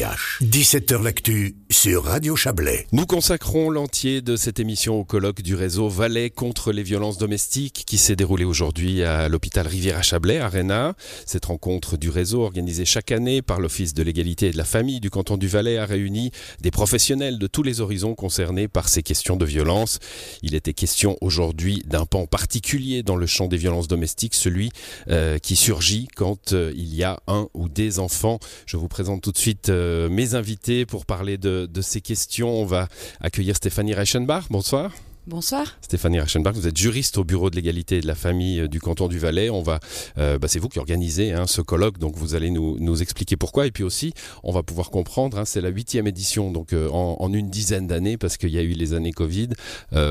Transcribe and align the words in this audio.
17h 0.00 1.02
L'actu 1.02 1.56
sur 1.68 2.04
Radio 2.04 2.34
Chablais. 2.34 2.86
Nous 2.90 3.04
consacrons 3.04 3.68
l'entier 3.68 4.22
de 4.22 4.34
cette 4.34 4.58
émission 4.58 4.98
au 4.98 5.04
colloque 5.04 5.42
du 5.42 5.54
réseau 5.54 5.90
Valais 5.90 6.30
contre 6.30 6.72
les 6.72 6.82
violences 6.82 7.18
domestiques 7.18 7.84
qui 7.86 7.98
s'est 7.98 8.16
déroulé 8.16 8.44
aujourd'hui 8.44 9.02
à 9.02 9.28
l'hôpital 9.28 9.66
Rivière-à-Chablais, 9.66 10.38
à 10.38 10.48
Réna. 10.48 10.94
Cette 11.26 11.44
rencontre 11.44 11.98
du 11.98 12.08
réseau 12.08 12.42
organisée 12.42 12.86
chaque 12.86 13.12
année 13.12 13.42
par 13.42 13.60
l'Office 13.60 13.92
de 13.92 14.02
l'égalité 14.02 14.46
et 14.46 14.50
de 14.52 14.56
la 14.56 14.64
famille 14.64 15.00
du 15.00 15.10
canton 15.10 15.36
du 15.36 15.48
Valais 15.48 15.76
a 15.76 15.84
réuni 15.84 16.30
des 16.62 16.70
professionnels 16.70 17.38
de 17.38 17.46
tous 17.46 17.62
les 17.62 17.82
horizons 17.82 18.14
concernés 18.14 18.68
par 18.68 18.88
ces 18.88 19.02
questions 19.02 19.36
de 19.36 19.44
violence. 19.44 19.98
Il 20.40 20.54
était 20.54 20.72
question 20.72 21.18
aujourd'hui 21.20 21.82
d'un 21.84 22.06
pan 22.06 22.24
particulier 22.24 23.02
dans 23.02 23.16
le 23.16 23.26
champ 23.26 23.48
des 23.48 23.58
violences 23.58 23.88
domestiques, 23.88 24.34
celui 24.34 24.70
euh, 25.10 25.36
qui 25.36 25.56
surgit 25.56 26.08
quand 26.16 26.54
euh, 26.54 26.72
il 26.74 26.94
y 26.94 27.04
a 27.04 27.20
un 27.26 27.48
ou 27.52 27.68
des 27.68 27.98
enfants. 27.98 28.38
Je 28.64 28.78
vous 28.78 28.88
présente 28.88 29.20
tout 29.20 29.32
de 29.32 29.38
suite 29.38 29.68
euh, 29.68 29.89
mes 30.10 30.34
invités 30.34 30.86
pour 30.86 31.06
parler 31.06 31.38
de, 31.38 31.68
ces 31.80 32.00
questions. 32.00 32.50
On 32.50 32.64
va 32.64 32.88
accueillir 33.20 33.56
Stéphanie 33.56 33.94
Reichenbach. 33.94 34.44
Bonsoir. 34.50 34.92
Bonsoir. 35.26 35.76
Stéphanie 35.82 36.18
Reichenbach, 36.18 36.54
vous 36.54 36.66
êtes 36.66 36.76
juriste 36.76 37.18
au 37.18 37.24
bureau 37.24 37.50
de 37.50 37.56
l'égalité 37.56 37.98
et 37.98 38.00
de 38.00 38.06
la 38.06 38.14
famille 38.14 38.60
euh, 38.60 38.68
du 38.68 38.80
canton 38.80 39.06
du 39.06 39.18
Valais. 39.18 39.50
On 39.50 39.62
va, 39.62 39.78
euh, 40.16 40.38
bah, 40.38 40.48
c'est 40.48 40.58
vous 40.58 40.68
qui 40.68 40.78
organisez 40.78 41.32
hein, 41.32 41.46
ce 41.46 41.60
colloque, 41.60 41.98
donc 41.98 42.16
vous 42.16 42.34
allez 42.34 42.50
nous, 42.50 43.02
expliquer 43.02 43.36
pourquoi. 43.36 43.66
Et 43.66 43.70
puis 43.70 43.84
aussi, 43.84 44.14
on 44.42 44.50
va 44.50 44.62
pouvoir 44.62 44.90
comprendre. 44.90 45.38
Hein, 45.38 45.44
c'est 45.44 45.60
la 45.60 45.68
huitième 45.68 46.06
édition, 46.06 46.50
donc 46.50 46.72
euh, 46.72 46.88
en, 46.88 47.32
une 47.32 47.50
dizaine 47.50 47.86
d'années, 47.86 48.16
parce 48.16 48.38
qu'il 48.38 48.48
y 48.48 48.58
a 48.58 48.62
eu 48.62 48.72
les 48.72 48.92
années 48.92 49.12
Covid. 49.12 49.50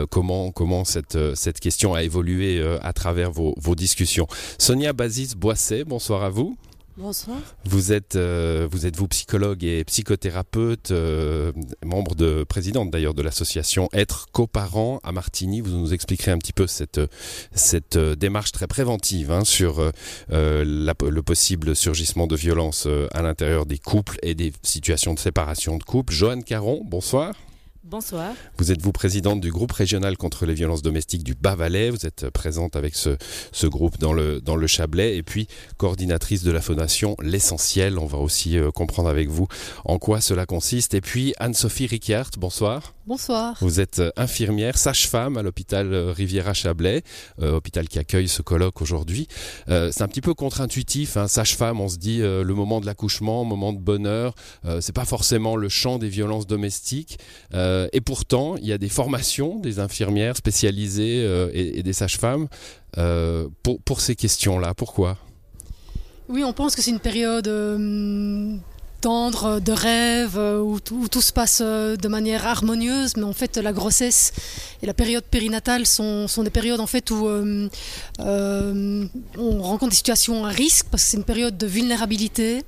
comment 0.10 0.52
comment 0.52 0.86
cette 0.86 1.18
cette 1.36 1.60
question 1.60 1.94
a 1.94 2.04
évolué 2.04 2.64
à 2.82 2.94
travers 2.94 3.32
vos, 3.32 3.54
vos 3.58 3.76
discussions. 3.76 4.28
Sonia 4.58 4.94
Bazis 4.94 5.36
Boisset, 5.36 5.84
bonsoir 5.84 6.24
à 6.24 6.30
vous. 6.30 6.56
Bonsoir. 7.00 7.38
Vous 7.64 7.94
êtes, 7.94 8.18
euh, 8.18 8.68
vous 8.70 8.86
êtes 8.86 8.98
vous 8.98 9.08
psychologue 9.08 9.64
et 9.64 9.86
psychothérapeute, 9.86 10.92
euh, 10.92 11.54
membre 11.86 12.14
de 12.14 12.44
présidente 12.44 12.92
d'ailleurs 12.92 13.14
de 13.14 13.22
l'association 13.22 13.88
Être 13.94 14.28
coparent 14.34 15.00
à 15.04 15.14
Martigny? 15.14 15.62
Vous 15.62 15.72
nous 15.72 15.94
expliquerez 15.94 16.32
un 16.32 16.38
petit 16.38 16.52
peu 16.52 16.68
cette 16.68 17.00
cette 17.54 17.96
euh, 17.96 18.16
démarche 18.16 18.52
très 18.52 18.68
préventive 18.68 19.32
hein, 19.32 19.46
sur 19.46 19.92
le 20.30 21.20
possible 21.22 21.74
surgissement 21.74 22.28
de 22.28 22.36
violence 22.36 22.86
à 23.14 23.22
l'intérieur 23.22 23.66
des 23.66 23.78
couples 23.78 24.18
et 24.22 24.36
des 24.36 24.52
situations 24.62 25.14
de 25.14 25.20
séparation 25.20 25.78
de 25.78 25.84
couple. 25.84 26.12
Joanne 26.12 26.44
Caron, 26.44 26.82
bonsoir. 26.84 27.34
Bonsoir. 27.90 28.34
Vous 28.60 28.72
êtes 28.72 28.84
vous 28.84 28.92
présidente 28.92 29.42
du 29.42 29.52
groupe 29.52 29.72
régional 29.72 30.16
contre 30.16 30.46
les 30.46 30.54
violences 30.54 30.84
domestiques 30.84 31.24
du 31.24 31.34
Bas-Valais? 31.34 31.90
Vous 31.90 32.06
êtes 32.06 32.30
présente 32.30 32.76
avec 32.76 32.94
ce, 32.94 33.18
ce 33.52 33.66
groupe 33.66 33.98
dans 33.98 34.14
le, 34.14 34.42
dans 34.42 34.56
le 34.56 34.68
Chablais 34.68 35.18
et 35.18 35.24
puis 35.24 35.48
coordinatrice 35.78 36.44
de 36.44 36.52
la 36.52 36.62
fondation 36.62 37.16
L'Essentiel. 37.20 37.98
On 37.98 38.06
va 38.06 38.20
aussi 38.20 38.60
euh, 38.60 38.70
comprendre 38.70 39.10
avec 39.10 39.30
vous 39.30 39.48
en 39.86 39.98
quoi 39.98 40.22
cela 40.22 40.46
consiste. 40.46 40.94
Et 40.94 41.02
puis 41.02 41.34
Anne-Sophie 41.40 41.88
Ricciart, 41.88 42.30
bonsoir. 42.38 42.94
Bonsoir. 43.08 43.58
Vous 43.60 43.80
êtes 43.80 43.98
euh, 43.98 44.12
infirmière, 44.18 44.78
sage-femme 44.78 45.38
à 45.38 45.42
l'hôpital 45.42 45.92
euh, 45.92 46.12
Riviera-Chablais, 46.12 47.02
hôpital 47.42 47.88
qui 47.88 47.98
accueille 47.98 48.28
ce 48.28 48.44
colloque 48.44 48.84
aujourd'hui. 48.84 49.28
c'est 49.68 50.02
un 50.02 50.08
petit 50.08 50.22
peu 50.22 50.36
contre-intuitif, 50.36 51.18
hein. 51.18 51.28
sage-femme, 51.28 51.82
on 51.82 51.88
se 51.88 51.98
dit 51.98 52.20
le 52.20 52.54
moment 52.54 52.82
de 52.82 52.86
l'accouchement, 52.86 53.46
moment 53.46 53.74
de 53.74 53.80
bonheur, 53.80 54.36
c'est 54.82 54.94
pas 54.94 55.06
forcément 55.06 55.56
le 55.56 55.70
champ 55.70 55.98
des 55.98 56.10
violences 56.10 56.46
domestiques. 56.46 57.18
Euh, 57.79 57.79
et 57.94 58.02
pourtant, 58.02 58.56
il 58.58 58.66
y 58.66 58.74
a 58.74 58.78
des 58.78 58.90
formations 58.90 59.60
des 59.60 59.80
infirmières 59.80 60.38
spécialisées 60.38 61.24
euh, 61.24 61.50
et, 61.54 61.84
des 61.84 61.94
sages-femmes 61.94 62.48
euh, 62.98 63.48
pour, 63.86 64.02
ces 64.02 64.16
questions-là. 64.16 64.74
Pourquoi? 64.74 65.18
Oui, 66.28 66.44
on 66.44 66.54
pense 66.54 66.76
que 66.76 66.82
c'est 66.82 66.92
une 66.92 67.00
période 67.00 67.50
tendre, 69.02 69.62
de 69.62 69.72
rêve, 69.72 70.38
où 70.38 70.80
tout, 70.80 71.22
se 71.22 71.32
passe 71.32 71.62
de 71.62 72.08
manière 72.08 72.46
harmonieuse, 72.46 73.16
mais 73.16 73.24
en 73.24 73.34
fait 73.34 73.58
la 73.58 73.72
grossesse 73.72 74.34
et 74.84 74.86
la 74.86 74.94
période 74.94 75.24
périnatale 75.24 75.86
sont, 75.86 76.28
des 76.44 76.50
périodes 76.50 76.82
en 76.82 76.88
fait 76.88 77.10
où 77.10 77.28
on 78.20 79.62
rencontre 79.62 79.92
des 79.92 79.96
situations 79.96 80.46
à 80.46 80.50
risque 80.50 80.88
parce 80.92 81.04
que 81.04 81.10
c'est 81.10 81.18
une 81.18 81.24
période 81.24 81.58
de 81.58 81.66
vulnérabilité. 81.66 82.64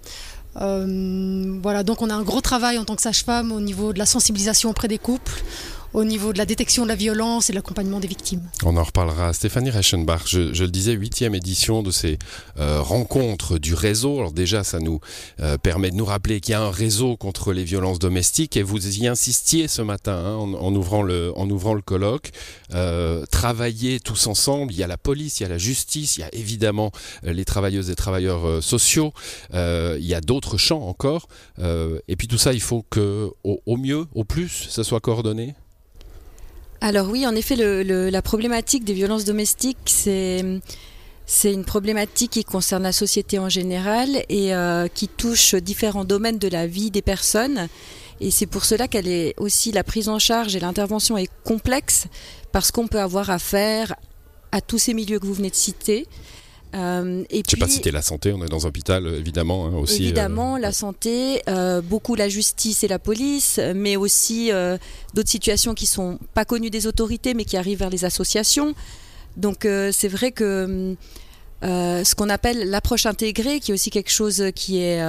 Euh, 0.59 1.59
voilà, 1.61 1.83
donc 1.83 2.01
on 2.01 2.09
a 2.09 2.13
un 2.13 2.23
gros 2.23 2.41
travail 2.41 2.77
en 2.77 2.83
tant 2.83 2.95
que 2.95 3.01
sage-femme 3.01 3.51
au 3.51 3.61
niveau 3.61 3.93
de 3.93 3.99
la 3.99 4.05
sensibilisation 4.05 4.69
auprès 4.69 4.87
des 4.87 4.97
couples, 4.97 5.43
au 5.93 6.05
niveau 6.05 6.31
de 6.33 6.37
la 6.37 6.45
détection 6.45 6.83
de 6.83 6.87
la 6.87 6.95
violence 6.95 7.49
et 7.49 7.53
de 7.53 7.55
l'accompagnement 7.55 7.99
des 7.99 8.07
victimes. 8.07 8.41
On 8.63 8.77
en 8.77 8.83
reparlera. 8.83 9.33
Stéphanie 9.33 9.69
Reichenbach, 9.69 10.27
je, 10.27 10.63
le 10.63 10.69
disais, 10.69 10.93
huitième 10.93 11.35
édition 11.35 11.83
de 11.83 11.91
ces 11.91 12.17
euh, 12.59 12.81
rencontres 12.81 13.57
du 13.57 13.73
réseau. 13.73 14.19
Alors 14.19 14.31
déjà, 14.31 14.63
ça 14.63 14.79
nous 14.79 14.99
euh, 15.39 15.57
permet 15.57 15.91
de 15.91 15.95
nous 15.95 16.05
rappeler 16.05 16.39
qu'il 16.39 16.53
y 16.53 16.55
a 16.55 16.61
un 16.61 16.71
réseau 16.71 17.17
contre 17.17 17.53
les 17.53 17.63
violences 17.63 17.99
domestiques 17.99 18.55
et 18.55 18.63
vous 18.63 18.99
y 18.99 19.07
insistiez 19.07 19.67
ce 19.67 19.81
matin 19.81 20.15
hein, 20.15 20.35
en, 20.35 20.75
ouvrant 20.75 21.03
le, 21.03 21.33
en 21.35 21.49
ouvrant 21.49 21.73
le 21.73 21.81
colloque. 21.81 22.31
Euh, 22.73 23.25
travailler 23.29 23.99
tous 23.99 24.27
ensemble. 24.27 24.71
Il 24.73 24.79
y 24.79 24.83
a 24.83 24.87
la 24.87 24.97
police, 24.97 25.39
il 25.39 25.43
y 25.43 25.45
a 25.45 25.49
la 25.49 25.57
justice, 25.57 26.17
il 26.17 26.21
y 26.21 26.23
a 26.23 26.33
évidemment 26.33 26.91
les 27.23 27.45
travailleuses 27.45 27.89
et 27.89 27.95
travailleurs 27.95 28.63
sociaux. 28.63 29.13
il 29.53 30.05
y 30.05 30.13
a 30.13 30.21
d'autres 30.21 30.57
champs 30.57 30.87
encore. 30.87 31.27
et 31.59 32.15
puis 32.15 32.27
tout 32.27 32.37
ça, 32.37 32.53
il 32.53 32.61
faut 32.61 32.85
que 32.89 33.29
au 33.43 33.77
mieux, 33.77 34.05
au 34.13 34.23
plus, 34.23 34.67
ça 34.69 34.83
soit 34.83 34.99
coordonné. 34.99 35.55
Alors 36.83 37.09
oui, 37.09 37.27
en 37.27 37.35
effet, 37.35 37.55
la 37.55 38.21
problématique 38.23 38.83
des 38.83 38.93
violences 38.93 39.23
domestiques, 39.23 39.77
c'est 39.85 40.43
c'est 41.27 41.53
une 41.53 41.63
problématique 41.63 42.31
qui 42.31 42.43
concerne 42.43 42.83
la 42.83 42.91
société 42.91 43.39
en 43.39 43.47
général 43.47 44.25
et 44.27 44.53
euh, 44.53 44.89
qui 44.89 45.07
touche 45.07 45.55
différents 45.55 46.03
domaines 46.03 46.39
de 46.39 46.49
la 46.49 46.67
vie 46.67 46.91
des 46.91 47.01
personnes. 47.01 47.69
Et 48.19 48.31
c'est 48.31 48.47
pour 48.47 48.65
cela 48.65 48.89
qu'elle 48.89 49.07
est 49.07 49.33
aussi 49.37 49.71
la 49.71 49.85
prise 49.85 50.09
en 50.09 50.19
charge 50.19 50.57
et 50.57 50.59
l'intervention 50.59 51.17
est 51.17 51.29
complexe 51.45 52.07
parce 52.51 52.71
qu'on 52.71 52.87
peut 52.87 52.99
avoir 52.99 53.29
affaire 53.29 53.95
à 54.51 54.59
tous 54.59 54.77
ces 54.77 54.93
milieux 54.93 55.19
que 55.19 55.25
vous 55.25 55.33
venez 55.33 55.49
de 55.49 55.55
citer. 55.55 56.05
Euh, 56.73 57.23
et 57.29 57.43
puis, 57.43 57.57
pas 57.57 57.67
citer 57.67 57.91
la 57.91 58.01
santé, 58.01 58.31
on 58.33 58.43
est 58.45 58.49
dans 58.49 58.65
un 58.65 58.69
hôpital 58.69 59.05
évidemment 59.07 59.65
hein, 59.65 59.75
aussi. 59.75 60.03
Évidemment, 60.03 60.55
euh, 60.55 60.59
la 60.59 60.71
santé, 60.71 61.41
euh, 61.49 61.81
beaucoup 61.81 62.15
la 62.15 62.29
justice 62.29 62.83
et 62.83 62.87
la 62.87 62.99
police, 62.99 63.59
mais 63.75 63.95
aussi 63.95 64.51
d'autres 65.13 65.29
situations 65.29 65.73
qui 65.73 65.85
sont 65.85 66.19
pas 66.33 66.45
connues 66.45 66.69
des 66.69 66.87
autorités, 66.87 67.33
mais 67.33 67.45
qui 67.45 67.57
arrivent 67.57 67.79
vers 67.79 67.89
les 67.89 68.05
associations. 68.05 68.73
Donc 69.37 69.67
c'est 69.91 70.07
vrai 70.07 70.31
que 70.31 70.95
ce 71.61 72.15
qu'on 72.15 72.29
appelle 72.29 72.69
l'approche 72.69 73.05
intégrée, 73.05 73.59
qui 73.59 73.71
est 73.71 73.73
aussi 73.73 73.89
quelque 73.89 74.11
chose 74.11 74.43
qui 74.55 74.79
est 74.79 75.01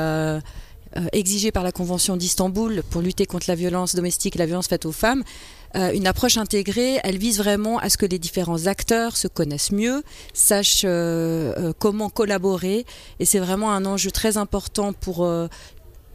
exigé 1.12 1.52
par 1.52 1.62
la 1.62 1.72
Convention 1.72 2.16
d'Istanbul 2.16 2.82
pour 2.90 3.02
lutter 3.02 3.26
contre 3.26 3.46
la 3.48 3.54
violence 3.54 3.94
domestique 3.94 4.36
et 4.36 4.38
la 4.38 4.46
violence 4.46 4.68
faite 4.68 4.86
aux 4.86 4.92
femmes, 4.92 5.22
euh, 5.76 5.92
une 5.92 6.06
approche 6.06 6.36
intégrée, 6.36 7.00
elle 7.02 7.18
vise 7.18 7.38
vraiment 7.38 7.78
à 7.78 7.88
ce 7.88 7.96
que 7.96 8.06
les 8.06 8.18
différents 8.18 8.66
acteurs 8.66 9.16
se 9.16 9.28
connaissent 9.28 9.72
mieux, 9.72 10.02
sachent 10.34 10.84
euh, 10.84 11.54
euh, 11.58 11.72
comment 11.78 12.10
collaborer. 12.10 12.84
Et 13.18 13.24
c'est 13.24 13.38
vraiment 13.38 13.72
un 13.72 13.86
enjeu 13.86 14.10
très 14.10 14.36
important 14.36 14.92
pour 14.92 15.26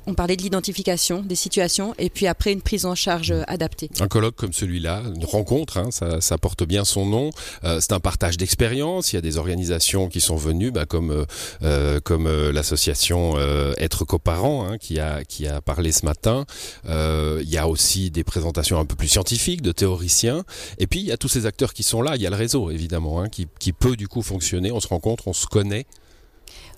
on 0.07 0.13
parlait 0.13 0.37
de 0.37 0.41
l'identification 0.41 1.21
des 1.21 1.35
situations 1.35 1.93
et 1.99 2.09
puis 2.09 2.27
après 2.27 2.53
une 2.53 2.61
prise 2.61 2.85
en 2.85 2.95
charge 2.95 3.33
adaptée. 3.47 3.89
Un 3.99 4.07
colloque 4.07 4.35
comme 4.35 4.53
celui-là, 4.53 5.03
une 5.13 5.25
rencontre, 5.25 5.77
hein, 5.77 5.89
ça, 5.91 6.37
porte 6.37 6.63
bien 6.63 6.85
son 6.85 7.05
nom. 7.05 7.29
Euh, 7.65 7.79
c'est 7.81 7.91
un 7.91 7.99
partage 7.99 8.37
d'expérience. 8.37 9.11
Il 9.11 9.17
y 9.17 9.19
a 9.19 9.21
des 9.21 9.37
organisations 9.37 10.07
qui 10.07 10.21
sont 10.21 10.37
venues, 10.37 10.71
bah, 10.71 10.85
comme 10.85 11.11
euh, 11.11 11.25
euh, 11.63 11.99
comme 11.99 12.27
l'association 12.51 13.37
Être 13.77 14.05
coparent 14.05 14.65
hein, 14.65 14.77
qui 14.77 14.99
a 14.99 15.23
qui 15.25 15.47
a 15.47 15.61
parlé 15.61 15.91
ce 15.91 16.05
matin. 16.05 16.45
il 16.85 17.49
y 17.49 17.57
a 17.57 17.67
aussi 17.67 18.09
des 18.09 18.23
présentations 18.23 18.79
un 18.79 18.85
peu 18.85 18.95
plus 18.95 19.09
scientifiques 19.09 19.61
de 19.61 19.71
théoriciens. 19.73 20.43
Et 20.77 20.87
puis 20.87 20.99
il 20.99 21.05
y 21.05 21.11
a 21.11 21.17
tous 21.17 21.27
ces 21.27 21.45
acteurs 21.45 21.73
qui 21.73 21.83
sont 21.83 22.01
là. 22.01 22.15
Il 22.15 22.21
y 22.21 22.27
a 22.27 22.29
le 22.29 22.35
réseau 22.35 22.71
évidemment 22.71 23.21
hein, 23.21 23.29
qui, 23.29 23.47
qui 23.59 23.73
peut 23.73 23.97
du 23.97 24.07
coup 24.07 24.21
fonctionner. 24.21 24.71
On 24.71 24.79
se 24.79 24.87
rencontre, 24.87 25.27
on 25.27 25.33
se 25.33 25.47
connaît. 25.47 25.85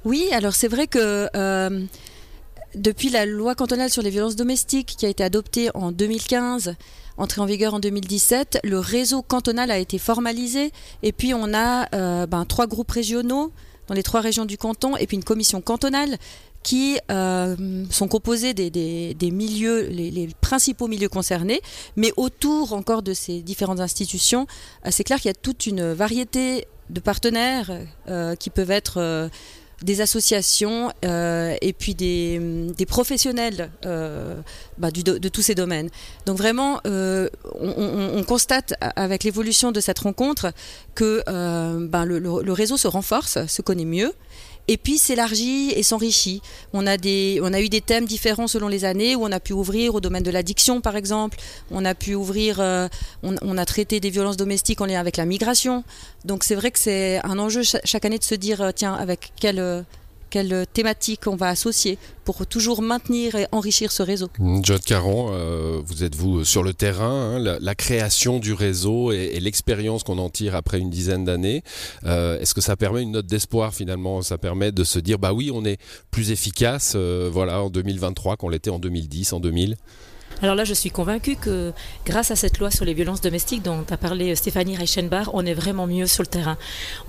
Oui, 0.03 0.29
alors 0.31 0.56
c'est 0.56 0.68
vrai 0.68 0.88
que 0.88 1.29
depuis 2.75 3.09
la 3.09 3.25
loi 3.25 3.56
cantonale 3.56 3.90
sur 3.90 4.02
les 4.02 4.09
violences 4.09 4.35
domestiques 4.35 4.96
qui 4.97 5.06
a 5.06 5.09
été 5.09 5.24
adoptée 5.24 5.69
en 5.74 5.92
2015, 5.92 6.75
entrée 7.18 7.42
en 7.42 7.45
vigueur 7.45 7.74
en 7.74 7.80
2017, 7.80 8.60
le 8.63 8.80
réseau 8.80 9.21
cantonal 9.21 9.71
a 9.71 9.77
été 9.77 9.98
formalisé 9.98 10.71
et 11.04 11.12
puis 11.12 11.33
on 11.33 11.54
a 11.54 11.88
euh, 11.95 12.25
ben, 12.27 12.45
trois 12.45 12.68
groupes 12.68 12.92
régionaux 12.92 13.51
dans 13.88 13.95
les 13.95 14.04
trois 14.04 14.21
régions 14.21 14.45
du 14.45 14.57
canton 14.57 14.95
et 14.98 15.07
puis 15.07 15.18
une 15.18 15.24
commission 15.24 15.62
cantonale 15.62 16.18
qui 16.62 17.00
euh, 17.10 17.86
sont 17.89 18.07
composés 18.07 18.54
des, 18.54 19.31
milieux, 19.31 19.88
les, 19.88 20.30
principaux 20.42 20.88
milieux 20.88 21.07
concernés, 21.07 21.62
mais 21.95 22.12
autour 22.18 22.74
encore 22.74 23.01
de 23.01 23.13
ces 23.13 23.42
différentes 23.42 23.80
institutions, 23.80 24.45
euh, 24.86 24.89
c'est 24.92 25.06
clair 25.06 25.18
qu'il 25.19 25.30
y 25.30 25.31
a 25.31 25.36
toute 25.42 25.66
une 25.66 25.94
variété 25.94 26.68
de 26.89 27.00
partenaires 27.00 27.71
qui 28.39 28.50
peuvent 28.50 28.71
être 28.71 29.30
des 29.84 30.02
associations 30.02 30.92
euh, 31.06 31.56
et 31.62 31.74
puis 31.74 31.96
des, 31.96 32.86
professionnels 32.88 33.70
euh, 33.86 34.36
bah, 34.78 34.92
de 34.92 35.30
tous 35.30 35.42
ces 35.42 35.56
domaines. 35.56 35.90
Donc 36.26 36.38
vraiment, 36.38 36.80
euh, 36.86 37.30
on, 37.56 38.24
constate 38.24 38.74
avec 38.96 39.24
l'évolution 39.24 39.72
de 39.72 39.80
cette 39.80 40.00
rencontre 40.00 40.52
que 40.96 41.24
ben, 41.26 42.06
le, 42.06 42.52
réseau 42.52 42.78
se 42.78 42.88
renforce, 42.88 43.46
se 43.48 43.62
connaît 43.62 43.86
mieux. 43.86 44.14
Et 44.69 44.77
puis 44.77 45.00
s'élargit 45.00 45.71
et 45.71 45.81
s'enrichit. 45.81 46.44
On 46.74 46.86
a 46.86 46.95
on 47.42 47.54
a 47.54 47.60
eu 47.60 47.69
des 47.69 47.81
thèmes 47.81 48.06
différents 48.06 48.48
selon 48.48 48.68
les 48.68 48.86
années 48.86 49.16
où 49.16 49.24
on 49.24 49.31
a 49.31 49.39
pu 49.39 49.51
ouvrir 49.51 49.95
au 49.95 50.00
domaine 50.00 50.21
de 50.21 50.30
l'addiction 50.30 50.80
par 50.80 50.95
exemple. 50.95 51.39
On 51.71 51.83
a 51.86 51.95
pu 51.95 52.13
ouvrir, 52.13 52.60
euh, 52.60 52.88
on, 53.24 53.57
a 53.57 53.66
traité 53.66 54.00
des 54.00 54.12
violences 54.12 54.38
domestiques 54.38 54.80
en 54.80 54.86
lien 54.86 55.00
avec 55.00 55.18
la 55.18 55.25
migration. 55.25 55.83
Donc 56.24 56.44
c'est 56.44 56.54
vrai 56.54 56.69
que 56.69 56.77
c'est 56.77 57.19
un 57.24 57.39
enjeu 57.39 57.63
chaque 57.83 58.06
année 58.06 58.19
de 58.19 58.24
se 58.24 58.36
dire 58.36 58.62
euh, 58.62 58.71
tiens 58.71 58.94
avec 58.94 59.31
quelle 59.39 59.86
quelle 60.30 60.66
thématique 60.72 61.28
on 61.28 61.36
va 61.36 61.48
associer 61.50 61.98
pour 62.24 62.46
toujours 62.46 62.81
maintenir 62.81 63.36
et 63.36 63.48
enrichir 63.52 63.92
ce 63.92 64.04
réseau. 64.04 64.30
Mm, 64.38 64.60
John 64.64 64.80
Caron, 64.80 65.30
euh, 65.31 65.81
vous 65.84 66.04
êtes 66.04 66.16
vous 66.16 66.46
sur 66.46 66.64
le 66.64 66.74
terrain, 66.74 67.38
hein, 67.38 67.58
la, 67.60 67.76
création 67.76 68.40
du 68.40 68.54
réseau 68.54 69.12
et, 69.12 69.40
l'expérience 69.40 70.04
qu'on 70.04 70.18
en 70.20 70.30
tire 70.30 70.56
après 70.56 70.80
une 70.80 70.90
dizaine 70.90 71.26
d'années. 71.26 71.64
Euh, 72.06 72.40
est-ce 72.40 72.54
que 72.54 72.62
ça 72.62 72.76
permet 72.76 73.02
une 73.02 73.12
note 73.12 73.26
d'espoir 73.26 73.74
finalement? 73.74 74.22
Ça 74.22 74.38
permet 74.38 74.72
de 74.72 74.84
se 74.84 75.00
dire 75.00 75.18
bah 75.18 75.34
oui, 75.34 75.50
on 75.54 75.66
est 75.66 75.80
plus 76.12 76.31
efficace, 76.31 76.94
euh, 76.96 77.30
voilà, 77.31 77.64
en 77.64 77.70
2023 77.70 78.38
qu'on 78.38 78.50
l'était 78.50 78.70
en 78.70 78.80
2010, 78.80 79.34
en 79.34 79.40
2000. 79.40 79.76
Alors 80.41 80.56
là, 80.56 80.63
je 80.63 80.74
suis 80.74 80.89
convaincue 80.89 81.36
que 81.36 81.74
grâce 82.06 82.31
à 82.31 82.38
cette 82.38 82.59
loi 82.59 82.71
sur 82.71 82.86
les 82.86 82.94
violences 82.94 83.19
domestiques 83.19 83.62
dont 83.62 83.83
a 83.91 83.97
parlé 83.97 84.33
Stéphanie 84.38 84.77
Reichenbach, 84.77 85.27
on 85.33 85.45
est 85.45 85.53
vraiment 85.53 85.86
mieux 85.86 86.07
sur 86.07 86.24
le 86.24 86.27
terrain. 86.27 86.57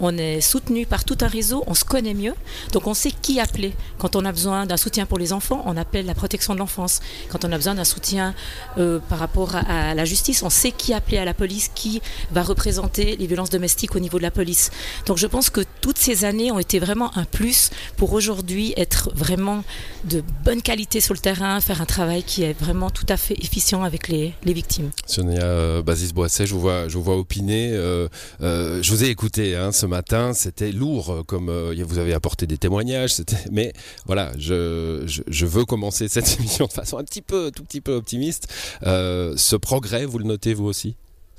On 0.01 0.19
est 0.19 0.41
soutenu 0.41 0.85
par 0.85 1.05
tout 1.05 1.17
un 1.21 1.29
réseau, 1.29 1.63
on 1.69 1.75
se 1.75 1.85
connaît 1.85 2.15
mieux, 2.15 2.35
donc 2.73 2.89
on 2.89 2.95
sait 2.95 3.13
qui 3.13 3.39
appeler. 3.39 3.73
Quand 3.99 4.17
on 4.17 4.25
a 4.25 4.33
besoin 4.33 4.67
d'un 4.67 4.77
soutien 4.77 5.07
pour 5.07 5.17
les 5.17 5.33
enfants, 5.33 5.63
on 5.67 5.77
appelle 5.77 6.07
la 6.07 6.15
protection 6.15 6.55
de 6.55 6.59
l'enfance. 6.59 6.99
Quand 7.29 7.45
on 7.45 7.53
a 7.53 7.57
besoin 7.57 7.77
d'un 7.77 7.85
soutien 7.85 8.35
euh, 8.79 8.99
par 9.09 9.21
rapport 9.21 9.55
à, 9.55 9.95
la 9.95 10.05
justice, 10.05 10.43
on 10.43 10.51
sait 10.51 10.73
qui 10.73 10.93
appeler 10.93 11.19
à 11.19 11.25
la 11.25 11.35
police, 11.35 11.71
qui 11.73 12.03
va 12.33 12.43
représenter 12.43 13.17
les 13.17 13.29
violences 13.29 13.51
domestiques 13.51 13.95
au 13.95 14.01
niveau 14.01 14.19
de 14.19 14.25
la 14.25 14.33
police. 14.33 14.73
Donc 15.07 15.19
je 15.19 15.29
pense 15.29 15.51
que 15.51 15.61
toutes 15.81 15.99
ces 15.99 16.25
années 16.25 16.51
ont 16.51 16.59
été 16.59 16.81
vraiment 16.81 17.17
un 17.17 17.25
plus 17.25 17.71
pour 17.97 18.13
aujourd'hui 18.13 18.75
être 18.77 19.11
vraiment 19.15 19.63
de 20.03 20.25
bonne 20.45 20.63
qualité 20.63 21.01
sur 21.01 21.15
le 21.15 21.21
terrain, 21.21 21.61
faire 21.61 21.81
un 21.81 21.87
travail 21.87 22.25
qui 22.25 22.43
est 22.43 22.59
vraiment 22.59 22.91
tout 22.91 23.07
à 23.09 23.17
fait 23.17 23.20
efficient 23.31 23.83
avec 23.83 24.09
les, 24.09 24.35
victimes. 24.45 24.91
Sonia 25.07 25.43
euh, 25.43 25.83
Basis 25.83 26.13
Boisset, 26.13 26.47
je 26.47 26.55
vous 26.55 26.61
vois, 26.61 26.89
je 26.89 26.97
vous 26.97 27.03
vois 27.03 27.17
opiner. 27.17 27.71
Euh, 27.73 28.09
euh, 28.41 28.83
je 28.83 28.91
vous 28.91 29.05
ai 29.05 29.09
écouté 29.09 29.57
hein, 29.57 29.73
ce 29.73 29.87
matin, 29.87 30.33
c'était 30.33 30.73
lourd, 30.73 31.23
comme 31.27 31.51
vous 31.51 31.99
avez 31.99 32.15
apporté 32.15 32.47
des 32.47 32.59
témoignages. 32.59 33.15
Mais 33.51 33.73
voilà, 34.07 34.33
je, 34.39 35.05
je, 35.07 35.47
veux 35.47 35.65
commencer 35.65 36.09
cette 36.09 36.39
émission 36.39 36.67
de 36.67 36.73
façon 36.73 36.99
un 36.99 37.05
petit 37.05 37.23
peu, 37.23 37.51
tout 37.55 37.65
petit 37.65 37.81
peu 37.81 37.93
optimiste. 37.93 38.49
ce 38.83 39.57
progrès, 39.57 40.05
vous 40.05 40.19
le 40.19 40.25
notez 40.25 40.55
vous 40.55 40.67
aussi? 40.67 40.97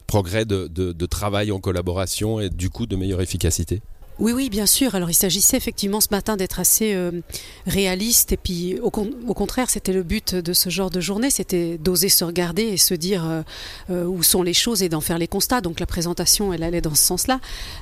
Progrès 0.08 0.46
de, 0.46 0.68
de 0.68 1.06
travail 1.06 1.52
en 1.52 1.60
collaboration 1.60 2.40
et 2.40 2.50
du 2.50 2.70
coup 2.70 2.86
de 2.86 2.96
meilleure 2.96 3.22
efficacité? 3.22 3.82
Oui, 4.22 4.34
oui, 4.34 4.50
bien 4.52 4.68
sûr. 4.68 4.94
Alors 4.94 5.10
il 5.10 5.16
s'agissait 5.16 5.58
effectivement 5.58 6.00
ce 6.00 6.10
matin 6.12 6.38
d'être 6.38 6.60
assez 6.60 6.94
euh, 6.94 7.10
réaliste 7.66 8.32
et 8.32 8.38
puis 8.38 8.80
au, 8.80 8.92
contraire, 8.92 9.68
c'était 9.72 9.94
le 9.94 10.04
but 10.04 10.36
de 10.36 10.54
ce 10.54 10.70
genre 10.70 10.92
de 10.92 11.02
journée, 11.02 11.32
c'était 11.32 11.80
d'oser 11.80 12.08
se 12.08 12.24
regarder 12.24 12.62
et 12.62 12.78
se 12.78 12.94
dire 12.94 13.28
euh, 13.28 13.42
euh, 13.90 14.06
où 14.06 14.22
sont 14.22 14.44
les 14.44 14.54
choses 14.54 14.84
et 14.84 14.90
d'en 14.90 15.02
faire 15.02 15.18
les 15.18 15.28
constats. 15.28 15.60
Donc 15.60 15.80
la 15.80 15.88
présentation, 15.88 16.54
elle 16.54 16.62
allait 16.62 16.82
dans 16.82 16.94
ce 16.94 17.04
sens-là. 17.04 17.40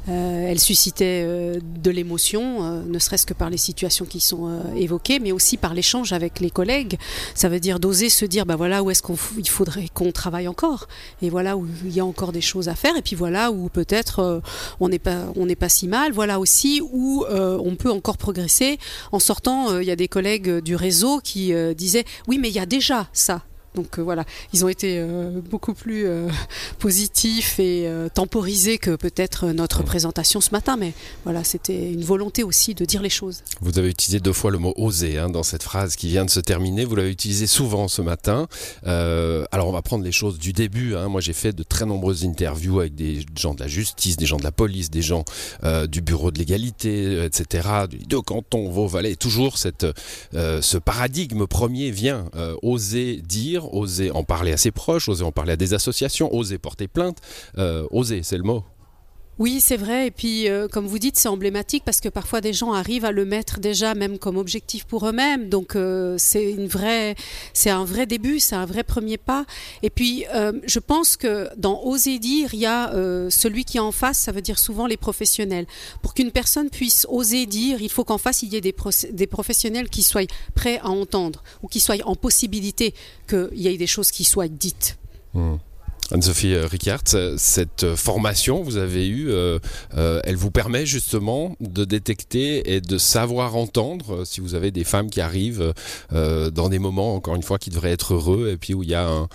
elle 0.08 0.60
suscitait 0.60 1.26
de 1.26 1.92
l'émotion, 1.92 2.84
ne 2.86 3.00
serait-ce 3.00 3.26
que 3.26 3.34
par 3.34 3.50
les 3.50 3.58
situations 3.58 4.06
qui 4.06 4.22
sont 4.22 4.62
évoquées, 4.76 5.20
mais 5.20 5.34
aussi 5.34 5.58
par 5.58 5.74
l'échange 5.74 6.14
avec 6.14 6.40
les 6.40 6.50
collègues. 6.50 6.98
Ça 7.36 7.50
veut 7.50 7.60
dire 7.60 7.80
d'oser 7.80 8.10
se 8.10 8.24
dire, 8.24 8.46
bah 8.46 8.56
voilà 8.56 8.82
où 8.82 8.90
est-ce 8.90 9.04
qu'il 9.04 9.50
faudrait 9.50 9.90
qu'on 9.94 10.12
travaille 10.14 10.48
encore, 10.48 10.88
et 11.22 11.30
voilà 11.30 11.58
où 11.58 11.68
il 11.84 11.94
y 11.94 12.00
a 12.00 12.06
encore 12.06 12.32
des 12.32 12.42
choses 12.42 12.70
à 12.70 12.76
faire, 12.76 12.96
et 12.96 13.02
puis 13.02 13.16
voilà 13.16 13.52
où 13.52 13.68
peut-être 13.68 14.42
on 14.80 14.88
n'est 14.90 15.00
pas 15.00 15.26
pas 15.60 15.70
si 15.70 15.88
mal. 15.88 16.14
Aussi 16.38 16.82
où 16.92 17.26
euh, 17.30 17.58
on 17.64 17.76
peut 17.76 17.90
encore 17.90 18.18
progresser. 18.18 18.78
En 19.12 19.20
sortant, 19.20 19.72
euh, 19.72 19.82
il 19.82 19.88
y 19.88 19.92
a 19.92 19.96
des 19.96 20.10
collègues 20.10 20.60
du 20.60 20.76
réseau 20.76 21.22
qui 21.24 21.54
euh, 21.54 21.74
disaient 21.74 22.06
oui, 22.28 22.38
mais 22.38 22.50
il 22.50 22.56
y 22.56 22.60
a 22.60 22.66
déjà 22.66 23.08
ça. 23.14 23.42
Donc 23.76 24.00
euh, 24.00 24.02
voilà, 24.02 24.26
ils 24.54 24.66
ont 24.66 24.68
été 24.68 24.98
euh, 24.98 25.42
beaucoup 25.50 25.74
plus 25.74 26.06
euh, 26.06 26.28
positifs 26.80 27.60
et 27.60 27.90
temporisés 28.14 28.78
que 28.78 28.96
peut-être 28.96 29.48
notre 29.48 29.84
présentation 29.84 30.42
ce 30.42 30.52
matin, 30.52 30.78
mais 30.78 30.94
voilà, 31.24 31.44
c'était 31.44 31.92
une 31.92 32.04
volonté 32.04 32.44
aussi 32.44 32.74
de 32.74 32.86
dire 32.86 33.02
les 33.02 33.10
choses. 33.10 33.44
Vous 33.62 33.78
avez 33.78 33.90
utilisé 33.90 34.20
deux 34.20 34.34
fois 34.34 34.52
le 34.52 34.58
mot 34.58 34.74
oser 34.78 35.18
hein, 35.18 35.30
dans 35.30 35.44
cette 35.44 35.64
phrase 35.64 35.96
qui 35.96 36.08
vient 36.08 36.26
de 36.26 36.30
se 36.30 36.40
terminer. 36.40 36.86
Vous 36.86 36.96
l'avez 36.96 37.12
utilisé 37.12 37.48
souvent 37.48 37.88
ce 37.88 38.02
matin. 38.02 38.48
alors 38.84 39.68
on 39.68 39.72
va 39.72 39.82
prendre 39.82 40.04
les 40.04 40.12
choses 40.12 40.40
du 40.40 40.54
début. 40.54 40.96
Hein. 40.96 41.08
Moi 41.08 41.22
j'ai 41.22 41.34
fait 41.34 41.54
de 41.54 41.64
très 41.64 41.86
nombreuses 41.86 42.26
interviews 42.26 42.80
avec 42.80 42.96
des 42.96 43.26
gens 43.38 43.54
de 43.54 43.60
la 43.60 43.68
justice, 43.68 44.18
des 44.18 44.26
gens 44.26 44.38
de 44.38 44.44
la 44.44 44.52
police, 44.52 44.90
des 44.90 45.02
gens 45.02 45.26
du 45.88 46.02
bureau 46.02 46.32
de 46.32 46.40
l'égalité, 46.40 47.24
etc. 47.24 47.68
De 48.08 48.18
canton, 48.18 48.70
Vaud-Valais. 48.70 49.16
Toujours 49.16 49.58
cette, 49.58 49.86
ce 50.34 50.78
paradigme 50.78 51.46
premier 51.48 51.92
vient 51.92 52.26
oser 52.62 53.22
dire 53.22 53.59
oser 53.66 54.12
en 54.12 54.24
parler 54.24 54.52
à 54.52 54.58
ses 54.58 54.72
proches, 54.72 55.10
oser 55.10 55.24
en 55.24 55.32
parler 55.32 55.54
à 55.54 55.58
des 55.58 55.74
associations, 55.74 56.34
oser 56.34 56.58
porter 56.58 56.88
plainte. 56.88 57.18
Euh, 57.58 57.88
oser, 57.92 58.24
c'est 58.24 58.38
le 58.38 58.44
mot. 58.44 58.64
Oui, 59.40 59.62
c'est 59.62 59.78
vrai. 59.78 60.08
Et 60.08 60.12
puis, 60.12 60.50
euh, 60.50 60.68
comme 60.68 60.86
vous 60.86 61.00
dites, 61.00 61.18
c'est 61.18 61.30
emblématique 61.30 61.84
parce 61.86 62.02
que 62.02 62.10
parfois 62.10 62.42
des 62.42 62.52
gens 62.52 62.74
arrivent 62.74 63.06
à 63.06 63.12
le 63.14 63.24
mettre 63.24 63.62
déjà 63.62 63.96
même 63.96 64.20
comme 64.20 64.36
objectif 64.36 64.84
pour 64.84 65.08
eux-mêmes. 65.08 65.48
Donc, 65.48 65.78
euh, 65.78 66.16
c'est 66.18 66.52
une 66.52 66.68
c'est 67.54 67.70
un 67.70 67.86
vrai 67.86 68.06
début, 68.06 68.40
c'est 68.42 68.56
un 68.56 68.66
vrai 68.66 68.84
premier 68.84 69.18
pas. 69.18 69.46
Et 69.82 69.90
puis, 69.90 70.26
euh, 70.36 70.52
je 70.66 70.80
pense 70.80 71.16
que 71.16 71.50
dans 71.56 71.82
oser 71.86 72.20
dire, 72.20 72.54
il 72.54 72.60
y 72.60 72.66
a 72.66 72.92
celui 73.30 73.64
qui 73.64 73.78
est 73.78 73.82
en 73.82 73.94
face, 73.94 74.18
ça 74.18 74.34
veut 74.34 74.42
dire 74.42 74.60
souvent 74.60 74.88
les 74.88 74.98
professionnels. 74.98 75.66
Pour 76.02 76.14
qu'une 76.14 76.32
personne 76.32 76.70
puisse 76.70 77.08
oser 77.10 77.46
dire, 77.46 77.82
il 77.82 77.90
faut 77.90 78.04
qu'en 78.04 78.18
face 78.18 78.44
il 78.44 78.50
y 78.50 78.58
ait 78.58 78.62
des, 78.62 78.76
des 79.12 79.28
professionnels 79.28 79.90
qui 79.90 80.04
soient 80.04 80.28
prêts 80.54 80.80
à 80.80 80.90
entendre 80.90 81.44
ou 81.64 81.68
qui 81.68 81.80
soient 81.80 81.96
en 82.04 82.16
possibilité 82.16 82.94
qu'il 83.30 83.50
y 83.54 83.68
ait 83.68 83.78
des 83.78 83.88
choses 83.88 84.12
qui 84.12 84.26
soient 84.26 84.50
dites. 84.50 84.98
Mmh. 85.34 85.56
Anne-Sophie 86.12 86.56
euh, 86.56 86.66
Ricard, 86.66 87.04
cette 87.38 87.96
formation 87.96 88.60
que 88.60 88.66
vous 88.66 88.78
avez 88.78 89.08
eue, 89.08 89.30
euh, 89.30 89.60
euh, 89.96 90.22
elle 90.24 90.36
vous 90.36 90.52
permet 90.52 90.86
justement 90.86 91.56
de 91.60 91.86
détecter 91.86 92.74
et 92.74 92.82
de 92.82 92.98
savoir 92.98 93.56
entendre 93.56 94.26
si 94.26 94.42
vous 94.42 94.56
avez 94.56 94.72
des 94.72 94.84
femmes 94.84 95.10
qui 95.10 95.22
arrivent 95.22 95.74
dans 96.12 96.70
des 96.70 96.80
moments, 96.80 97.16
encore 97.16 97.36
une 97.36 97.44
fois, 97.44 97.58
qui 97.58 97.70
devraient 97.70 97.92
être 97.92 98.14
heureux 98.14 98.50
et 98.52 98.58
puis 98.58 98.74
où 98.74 98.84
il 98.84 98.90
y 98.90 98.96
a 98.96 99.28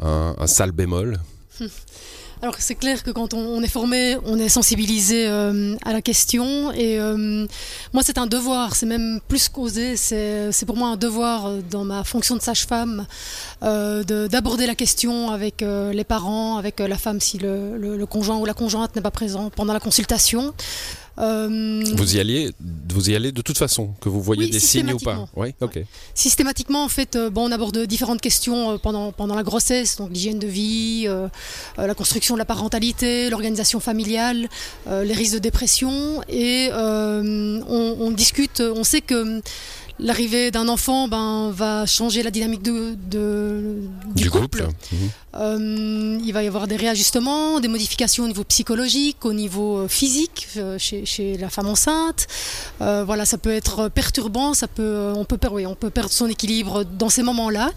un 0.00 0.46
sale 0.46 0.72
bémol 0.72 1.20
Alors 2.42 2.56
c'est 2.58 2.74
clair 2.74 3.04
que 3.04 3.12
quand 3.12 3.34
on, 3.34 3.62
est 3.62 3.68
formé, 3.68 4.16
on 4.24 4.36
est 4.36 4.48
sensibilisé 4.48 5.28
euh, 5.28 5.76
à 5.84 5.92
la 5.92 6.02
question. 6.02 6.72
Et 6.72 6.98
euh, 6.98 7.46
moi, 7.92 8.02
c'est 8.02 8.18
un 8.18 8.26
devoir, 8.26 8.74
c'est 8.74 8.84
même 8.84 9.20
plus 9.28 9.48
qu'oser. 9.48 9.96
C'est 9.96 10.66
pour 10.66 10.76
moi 10.76 10.88
un 10.88 10.96
devoir 10.96 11.46
euh, 11.46 11.60
dans 11.70 11.84
ma 11.84 12.02
fonction 12.02 12.34
de 12.34 12.42
sage-femme 12.42 13.06
d'aborder 13.60 14.66
la 14.66 14.74
question 14.74 15.30
avec 15.30 15.60
les 15.60 16.04
parents, 16.04 16.56
avec 16.56 16.80
la 16.80 16.98
femme 16.98 17.20
si 17.20 17.38
le, 17.38 18.04
conjoint 18.06 18.38
ou 18.38 18.44
la 18.44 18.54
conjointe 18.54 18.96
n'est 18.96 19.02
pas 19.02 19.12
présent 19.12 19.50
pendant 19.50 19.72
la 19.72 19.78
consultation. 19.78 20.52
Euh, 21.18 21.82
vous 21.94 22.16
y 22.16 22.20
allez, 22.20 22.52
vous 22.88 23.10
y 23.10 23.16
allez 23.16 23.32
de 23.32 23.42
toute 23.42 23.58
façon, 23.58 23.94
que 24.00 24.08
vous 24.08 24.22
voyez 24.22 24.48
des 24.48 24.60
signes 24.60 24.92
ou 24.92 24.98
pas. 24.98 25.26
Oui, 25.36 25.54
ok. 25.60 25.80
Systématiquement, 26.14 26.84
en 26.84 26.88
fait, 26.88 27.16
euh, 27.16 27.28
bon, 27.28 27.48
on 27.48 27.52
aborde 27.52 27.78
différentes 27.86 28.20
questions 28.20 28.72
euh, 28.72 28.78
pendant 28.78 29.12
pendant 29.12 29.34
la 29.34 29.42
grossesse, 29.42 29.96
donc 29.96 30.10
l'hygiène 30.10 30.38
de 30.38 30.46
vie, 30.46 31.06
la 31.76 31.94
construction 31.94 32.34
de 32.34 32.38
la 32.38 32.44
parentalité, 32.44 33.28
l'organisation 33.30 33.80
familiale, 33.80 34.48
les 34.88 35.12
risques 35.12 35.34
de 35.34 35.38
dépression, 35.38 36.22
et 36.28 36.70
on, 36.72 38.10
discute. 38.12 38.60
On 38.60 38.84
sait 38.84 39.00
que 39.00 39.42
l'arrivée 39.98 40.50
d'un 40.50 40.68
enfant 40.68 41.08
ben, 41.08 41.50
va 41.50 41.86
changer 41.86 42.22
la 42.22 42.30
dynamique 42.30 42.62
de, 42.62 42.96
du, 44.14 44.30
couple. 44.30 44.68
Mhm. 44.92 45.10
Euh, 45.34 46.18
il 46.22 46.32
va 46.32 46.42
y 46.42 46.46
avoir 46.46 46.66
des 46.66 46.76
réajustements, 46.76 47.58
des 47.60 47.68
modifications 47.68 48.24
au 48.24 48.26
niveau 48.26 48.44
psychologique, 48.44 49.24
au 49.24 49.32
niveau 49.32 49.78
euh, 49.78 49.88
physique 49.88 50.48
euh, 50.58 50.76
chez, 50.78 51.06
chez, 51.06 51.38
la 51.38 51.48
femme 51.48 51.68
enceinte. 51.68 52.26
voilà, 52.80 53.24
ça 53.24 53.38
peut 53.38 53.52
être 53.52 53.88
perturbant, 53.88 54.54
ça 54.54 54.68
peut, 54.68 55.12
on, 55.16 55.24
peut 55.24 55.38
perdre, 55.38 55.56
oui, 55.56 55.66
on 55.66 55.74
peut 55.74 55.90
perdre 55.90 56.10
son 56.10 56.26
équilibre 56.26 56.84
dans 56.84 57.08
ces 57.08 57.22
moments-là. 57.22 57.70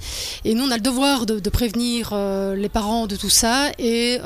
Et 0.43 0.53
nous, 0.53 0.65
on 0.65 0.71
a 0.71 0.75
le 0.75 0.81
devoir 0.81 1.25
de, 1.25 1.39
de 1.39 1.49
prévenir 1.49 2.13
les 2.55 2.69
parents 2.69 3.07
de 3.07 3.15
tout 3.15 3.29
ça 3.29 3.71
et 3.77 4.17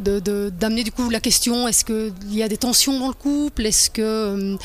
d'amener 0.00 0.84
du 0.84 0.92
coup 0.92 1.10
la 1.10 1.20
question 1.20 1.66
est-ce 1.68 1.84
qu'il 1.84 2.34
y 2.34 2.42
a 2.42 2.48
des 2.48 2.56
tensions 2.56 2.98
dans 2.98 3.08
le 3.08 3.14
couple 3.14 3.66
Est-ce 3.66 3.90
que 3.90 4.56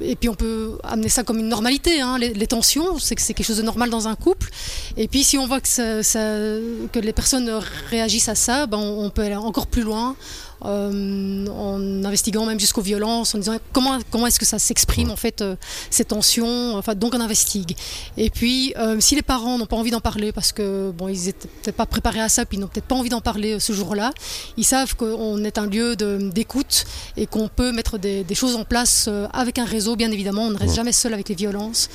et 0.00 0.16
puis 0.16 0.28
on 0.28 0.34
peut 0.34 0.78
amener 0.82 1.08
comme 1.24 1.38
une 1.38 1.48
normalité. 1.48 2.00
Hein, 2.00 2.18
les, 2.18 2.46
tensions, 2.46 2.98
c'est 2.98 3.14
que 3.14 3.22
c'est 3.22 3.34
quelque 3.34 3.46
chose 3.46 3.58
de 3.58 3.62
normal 3.62 3.90
dans 3.90 4.08
un 4.08 4.14
couple. 4.14 4.48
Et 4.96 5.08
puis 5.08 5.24
si 5.24 5.38
on 5.38 5.46
voit 5.46 5.60
que 5.60 6.86
que 6.86 6.98
les 6.98 7.12
personnes 7.12 7.50
réagissent 7.90 8.28
à 8.28 8.34
ça, 8.34 8.66
ben 8.66 8.78
on, 8.78 9.10
peut 9.10 9.22
aller 9.22 9.36
encore 9.36 9.66
plus 9.66 9.82
loin 9.82 10.16
euh, 10.64 11.46
en 11.48 12.04
investiguant 12.04 12.46
même 12.46 12.58
jusqu'aux 12.58 12.80
violences, 12.82 13.34
en 13.34 13.38
disant 13.38 13.56
comment, 13.72 13.98
comment 14.10 14.26
est-ce 14.26 14.38
que 14.38 14.46
ça 14.46 14.58
s'exprime 14.58 15.10
en 15.10 15.16
fait 15.16 15.42
euh, 15.42 15.54
ces 15.90 16.04
tensions. 16.04 16.76
Enfin, 16.76 16.94
donc 16.94 17.14
on 17.14 17.20
investigue. 17.20 17.76
Et 18.16 18.30
puis, 18.30 18.72
euh, 18.78 18.98
si 19.00 19.14
les 19.14 19.22
parents 19.22 19.58
n'ont 19.58 19.66
pas 19.66 19.76
envie 19.76 19.90
d'en 19.90 20.00
parler 20.00 20.32
parce 20.32 20.52
que 20.52 20.90
bon, 20.96 21.08
ils 21.08 21.28
étaient 21.28 21.48
peut-être 21.62 21.76
pas 21.76 21.86
préparés 21.86 22.20
à 22.20 22.28
ça, 22.28 22.46
puis 22.46 22.56
ils 22.56 22.60
n'ont 22.60 22.68
peut-être 22.68 22.86
pas 22.86 22.94
envie 22.94 23.10
d'en 23.10 23.20
parler 23.20 23.60
ce 23.60 23.72
jour-là, 23.72 24.12
ils 24.56 24.64
savent 24.64 24.96
qu'on 24.96 25.44
est 25.44 25.58
un 25.58 25.66
lieu 25.66 25.94
d'écoute 25.96 26.86
et 27.16 27.26
qu'on 27.26 27.48
peut 27.48 27.72
mettre 27.72 27.98
des, 27.98 28.24
des, 28.24 28.34
choses 28.34 28.56
en 28.56 28.64
place 28.64 29.08
avec 29.32 29.58
un 29.58 29.64
réseau. 29.64 29.96
Bien 29.96 30.10
évidemment, 30.10 30.42
on 30.42 30.50
ne 30.50 30.58
reste 30.58 30.74
jamais 30.74 30.92
seul 30.92 31.12
avec 31.12 31.28
les 31.28 31.34
violences. 31.34 31.88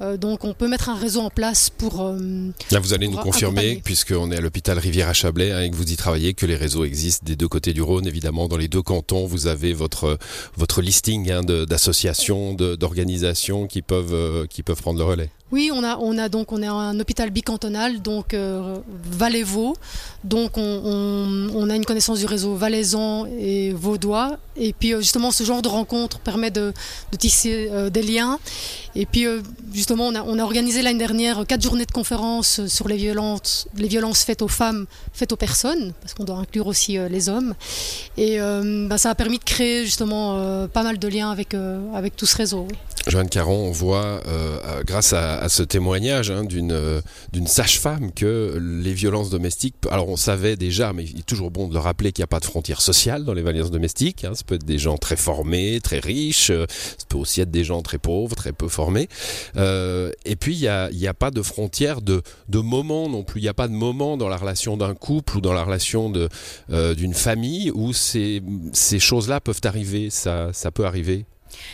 Euh, 0.00 0.16
donc 0.16 0.44
on 0.44 0.52
peut 0.52 0.68
mettre 0.68 0.88
un 0.88 0.94
réseau 0.94 1.20
en 1.20 1.30
place 1.30 1.70
pour... 1.70 2.02
Euh, 2.02 2.18
Là 2.70 2.80
vous 2.80 2.92
allez 2.92 3.08
nous 3.08 3.16
confirmer, 3.16 3.80
puisqu'on 3.84 4.30
est 4.30 4.36
à 4.36 4.40
l'hôpital 4.40 4.78
Rivière-à-Chablais 4.78 5.52
hein, 5.52 5.62
et 5.62 5.70
que 5.70 5.76
vous 5.76 5.90
y 5.90 5.96
travaillez, 5.96 6.34
que 6.34 6.46
les 6.46 6.56
réseaux 6.56 6.84
existent 6.84 7.24
des 7.24 7.36
deux 7.36 7.48
côtés 7.48 7.72
du 7.72 7.82
Rhône, 7.82 8.06
évidemment 8.06 8.48
dans 8.48 8.56
les 8.56 8.68
deux 8.68 8.82
cantons, 8.82 9.26
vous 9.26 9.46
avez 9.46 9.72
votre, 9.72 10.18
votre 10.56 10.82
listing 10.82 11.30
hein, 11.30 11.42
d'associations, 11.42 12.54
d'organisations 12.54 13.66
qui 13.66 13.82
peuvent, 13.82 14.14
euh, 14.14 14.46
qui 14.46 14.62
peuvent 14.62 14.80
prendre 14.80 14.98
le 14.98 15.04
relais. 15.04 15.30
Oui, 15.52 15.70
on 15.72 15.84
a, 15.84 15.96
on 15.98 16.18
a 16.18 16.28
donc 16.28 16.50
on 16.50 16.60
est 16.60 16.66
un 16.66 16.98
hôpital 16.98 17.30
bicantonal, 17.30 18.02
donc 18.02 18.34
euh, 18.34 18.78
Valais-Vaux. 19.04 19.76
Donc 20.24 20.58
on, 20.58 21.70
a 21.70 21.76
une 21.76 21.84
connaissance 21.84 22.18
du 22.18 22.26
réseau 22.26 22.56
valaisan 22.56 23.26
et 23.26 23.70
vaudois. 23.72 24.38
Et 24.56 24.72
puis 24.72 24.92
euh, 24.92 25.00
justement, 25.00 25.30
ce 25.30 25.44
genre 25.44 25.62
de 25.62 25.68
rencontre 25.68 26.18
permet 26.18 26.50
de, 26.50 26.72
tisser 27.16 27.68
euh, 27.70 27.90
des 27.90 28.02
liens. 28.02 28.40
Et 28.96 29.06
puis 29.06 29.26
justement, 29.72 30.08
on 30.08 30.38
a, 30.38 30.42
organisé 30.42 30.82
l'année 30.82 30.98
dernière 30.98 31.46
quatre 31.46 31.62
journées 31.62 31.86
de 31.86 31.92
conférences 31.92 32.66
sur 32.66 32.88
les 32.88 32.96
violences, 32.96 33.68
les 33.76 33.88
violences 33.88 34.24
faites 34.24 34.42
aux 34.42 34.48
femmes, 34.48 34.86
faites 35.12 35.32
aux 35.32 35.36
personnes, 35.36 35.92
parce 36.00 36.12
qu'on 36.14 36.24
doit 36.24 36.38
inclure 36.38 36.66
aussi 36.66 36.98
les 37.08 37.28
hommes. 37.28 37.54
Et 38.16 38.38
bah, 38.38 38.98
ça 38.98 39.10
a 39.10 39.14
permis 39.14 39.38
de 39.38 39.44
créer 39.44 39.84
justement 39.84 40.66
pas 40.68 40.82
mal 40.82 40.98
de 40.98 41.08
liens 41.08 41.30
avec 41.30 42.16
tout 42.16 42.26
ce 42.26 42.36
réseau. 42.36 42.66
Joanne 43.06 43.28
Caron, 43.28 43.68
on 43.68 43.70
voit, 43.70 44.20
grâce 44.84 45.12
à 45.12 45.26
à, 45.26 45.48
ce 45.48 45.62
témoignage 45.62 46.30
hein, 46.30 46.44
d'une 46.44 46.72
euh, 46.72 47.00
sage-femme 47.46 48.12
que 48.12 48.58
les 48.60 48.92
violences 48.92 49.30
domestiques. 49.30 49.74
Alors 49.90 50.08
on 50.08 50.16
savait 50.16 50.56
déjà, 50.56 50.92
mais 50.92 51.04
il 51.04 51.20
est 51.20 51.26
toujours 51.26 51.50
bon 51.50 51.68
de 51.68 51.74
le 51.74 51.80
rappeler 51.80 52.12
qu'il 52.12 52.22
n'y 52.22 52.24
a 52.24 52.28
pas 52.28 52.40
de 52.40 52.44
frontières 52.44 52.80
sociales 52.80 53.24
dans 53.24 53.34
les 53.34 53.42
violences 53.42 53.70
domestiques. 53.70 54.24
Hein. 54.24 54.32
Ça 54.34 54.42
peut 54.46 54.56
être 54.56 54.64
des 54.64 54.78
gens 54.78 54.96
très 54.96 55.16
formés, 55.16 55.80
très 55.82 55.98
riches. 55.98 56.50
Euh, 56.50 56.66
ça 56.68 57.06
peut 57.08 57.18
aussi 57.18 57.40
être 57.40 57.50
des 57.50 57.64
gens 57.64 57.82
très 57.82 57.98
pauvres, 57.98 58.36
très 58.36 58.52
peu 58.52 58.68
formés. 58.68 59.08
Euh, 59.56 60.10
et 60.24 60.36
puis 60.36 60.54
il 60.54 60.60
n'y 60.60 60.68
a, 61.06 61.10
a 61.10 61.14
pas 61.14 61.30
de 61.30 61.42
frontières 61.42 62.00
de, 62.00 62.22
de 62.48 62.58
moment 62.58 63.08
non 63.08 63.22
plus. 63.22 63.40
Il 63.40 63.44
n'y 63.44 63.48
a 63.48 63.54
pas 63.54 63.68
de 63.68 63.74
moment 63.74 64.16
dans 64.16 64.28
la 64.28 64.36
relation 64.36 64.76
d'un 64.76 64.94
couple 64.94 65.38
ou 65.38 65.40
dans 65.40 65.52
la 65.52 65.64
relation 65.64 66.10
de 66.10 66.28
d'une 66.94 67.14
famille 67.14 67.70
où 67.70 67.92
ces, 67.92 68.42
ces 68.72 68.98
choses-là 68.98 69.40
peuvent 69.40 69.60
arriver. 69.64 70.10
Ça, 70.10 70.50
ça 70.52 70.70
peut 70.70 70.84
arriver. 70.84 71.24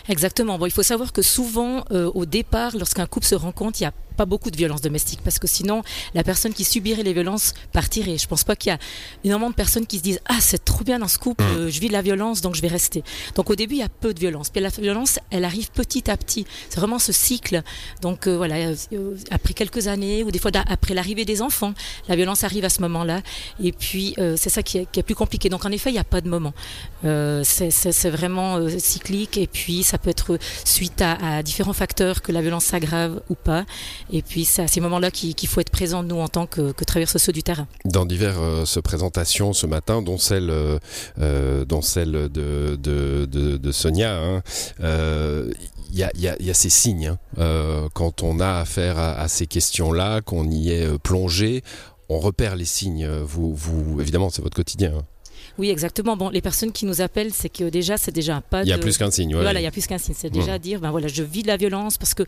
Exactement. 0.09 0.59
Bon, 0.59 0.67
il 0.67 0.73
faut 0.73 0.83
savoir 0.83 1.13
que 1.13 1.23
souvent, 1.23 1.85
euh, 1.91 2.11
au 2.15 2.27
départ, 2.27 2.77
lorsqu'un 2.77 3.07
couple 3.07 3.27
se 3.27 3.35
rencontre, 3.35 3.81
il 3.81 3.85
y 3.85 3.87
a 3.87 3.93
pas 4.13 4.27
beaucoup 4.27 4.51
de 4.51 4.57
violences 4.57 4.81
domestiques 4.81 5.21
parce 5.23 5.39
que 5.39 5.47
sinon 5.47 5.83
la 6.15 6.25
personne 6.25 6.53
qui 6.53 6.65
subirait 6.65 7.03
les 7.03 7.13
violences 7.13 7.55
partirait. 7.73 8.19
Je 8.19 8.27
pense 8.27 8.45
pas 8.45 8.57
qu'il 8.57 8.71
y 8.71 8.75
a 8.75 8.79
énormément 9.25 9.51
de 9.51 9.55
personnes 9.55 9.87
qui 9.87 9.99
se 9.99 10.03
disent 10.03 10.21
ah 10.27 10.39
c'est 10.41 10.65
trop 10.65 10.85
bien 10.85 10.99
dans 10.99 11.09
ce 11.09 11.19
couple, 11.19 11.45
mmh. 11.45 11.69
je 11.69 11.81
vis 11.81 11.89
de 11.89 11.93
la 11.93 12.03
violence 12.03 12.41
donc 12.41 12.55
je 12.55 12.63
vais 12.63 12.69
rester. 12.69 13.03
Donc 13.35 13.51
au 13.51 13.57
début 13.57 13.77
il 13.77 13.81
y 13.81 13.85
a 13.85 13.89
peu 13.89 14.15
de 14.15 14.21
violence. 14.21 14.51
Puis 14.51 14.61
la 14.61 14.69
violence 14.69 15.19
elle 15.31 15.45
arrive 15.45 15.71
petit 15.71 16.11
à 16.11 16.17
petit. 16.17 16.47
C'est 16.69 16.79
vraiment 16.79 16.99
ce 16.99 17.13
cycle. 17.13 17.63
Donc 18.01 18.27
euh, 18.27 18.37
voilà 18.37 18.57
euh, 18.57 19.17
après 19.31 19.55
quelques 19.55 19.89
années 19.89 20.23
ou 20.25 20.31
des 20.31 20.39
fois 20.39 20.51
après 20.67 20.95
l'arrivée 20.95 21.25
des 21.25 21.43
enfants, 21.43 21.75
la 22.09 22.17
violence 22.17 22.45
arrive 22.45 22.65
à 22.65 22.69
ce 22.69 22.81
moment-là 22.83 23.23
et 23.63 23.73
puis 23.73 24.15
euh, 24.19 24.35
c'est 24.37 24.51
ça 24.51 24.63
qui 24.63 24.79
est, 24.79 24.91
qui 24.91 25.01
est, 25.01 25.03
plus 25.03 25.15
compliqué. 25.15 25.49
Donc 25.49 25.65
en 25.65 25.71
effet 25.71 25.91
il 25.91 25.95
n'y 25.95 25.99
a 25.99 26.05
pas 26.05 26.21
de 26.21 26.29
moment. 26.29 26.53
Euh, 27.05 27.43
c'est 27.45 28.11
vraiment 28.11 28.57
euh, 28.57 28.69
cyclique 28.79 29.37
et 29.37 29.47
puis 29.47 29.83
ça 29.83 29.99
peut 29.99 30.11
être 30.11 30.39
suite 30.65 31.03
à, 31.03 31.37
à 31.37 31.43
différents 31.43 31.73
facteurs 31.73 32.23
que 32.23 32.33
la 32.33 32.41
violence 32.41 32.65
s'aggrave 32.67 33.23
ou 33.29 33.35
pas. 33.35 33.65
Et 34.11 34.23
puis 34.23 34.45
c'est 34.45 34.63
à 34.63 34.69
ces 34.69 34.81
moments-là 34.81 35.11
qu'il 35.11 35.49
faut 35.49 35.61
être 35.61 35.71
présent, 35.71 36.03
nous, 36.03 36.19
en 36.19 36.29
tant 36.29 36.47
que, 36.47 36.73
que 36.73 36.85
travailleurs 36.85 37.11
sociaux 37.11 37.33
du 37.33 37.43
terrain. 37.43 37.67
Dans 37.85 38.07
diverses 38.07 38.77
euh, 38.77 38.81
présentations 38.83 39.53
ce 39.53 39.67
matin, 39.67 40.03
dont 40.03 40.19
celle, 40.19 40.51
euh, 40.51 40.79
euh 41.19 41.65
dont 41.65 41.83
celle 41.83 42.13
de, 42.13 43.73
Sonia, 43.73 44.17
hein, 44.17 44.43
il 45.95 45.99
y, 45.99 46.51
a, 46.51 46.55
ces 46.55 46.71
signes. 46.71 47.17
Hein. 47.39 47.89
Quand 47.95 48.23
on 48.23 48.41
a 48.41 48.61
affaire 48.61 48.99
à, 48.99 49.29
ces 49.29 49.47
questions-là, 49.47 50.21
qu'on 50.23 50.51
y 50.51 50.71
est 50.71 50.99
plongé, 50.99 51.63
on 52.09 52.19
repère 52.19 52.57
les 52.57 52.65
signes. 52.65 53.09
Vous, 53.09 53.99
évidemment, 54.01 54.31
c'est 54.31 54.43
votre 54.43 54.57
quotidien. 54.57 54.93
Oui, 55.59 55.71
exactement. 55.71 56.17
Bon, 56.17 56.31
les 56.31 56.41
personnes 56.41 56.73
qui 56.73 56.87
nous 56.87 57.01
appellent, 57.01 57.33
c'est 57.33 57.49
que 57.49 57.69
déjà, 57.69 57.97
c'est 57.97 58.13
déjà 58.13 58.37
un 58.37 58.41
pas. 58.41 58.63
Il 58.63 58.69
y 58.69 58.73
a 58.73 58.79
plus 58.79 58.97
qu'un 58.97 59.11
signe. 59.11 59.35
Ouais, 59.35 59.43
voilà, 59.43 59.61
il 59.61 59.65
y 59.65 59.67
a 59.67 59.71
plus 59.71 59.87
qu'un 59.87 59.99
signe. 59.99 60.15
C'est 60.17 60.31
déjà 60.31 60.59
dire, 60.59 60.81
ben 60.81 60.91
voilà, 60.91 61.09
je 61.09 61.23
vis 61.23 61.43
de 61.43 61.49
la 61.49 61.57
violence 61.57 61.99
parce 61.99 62.15
que 62.15 62.23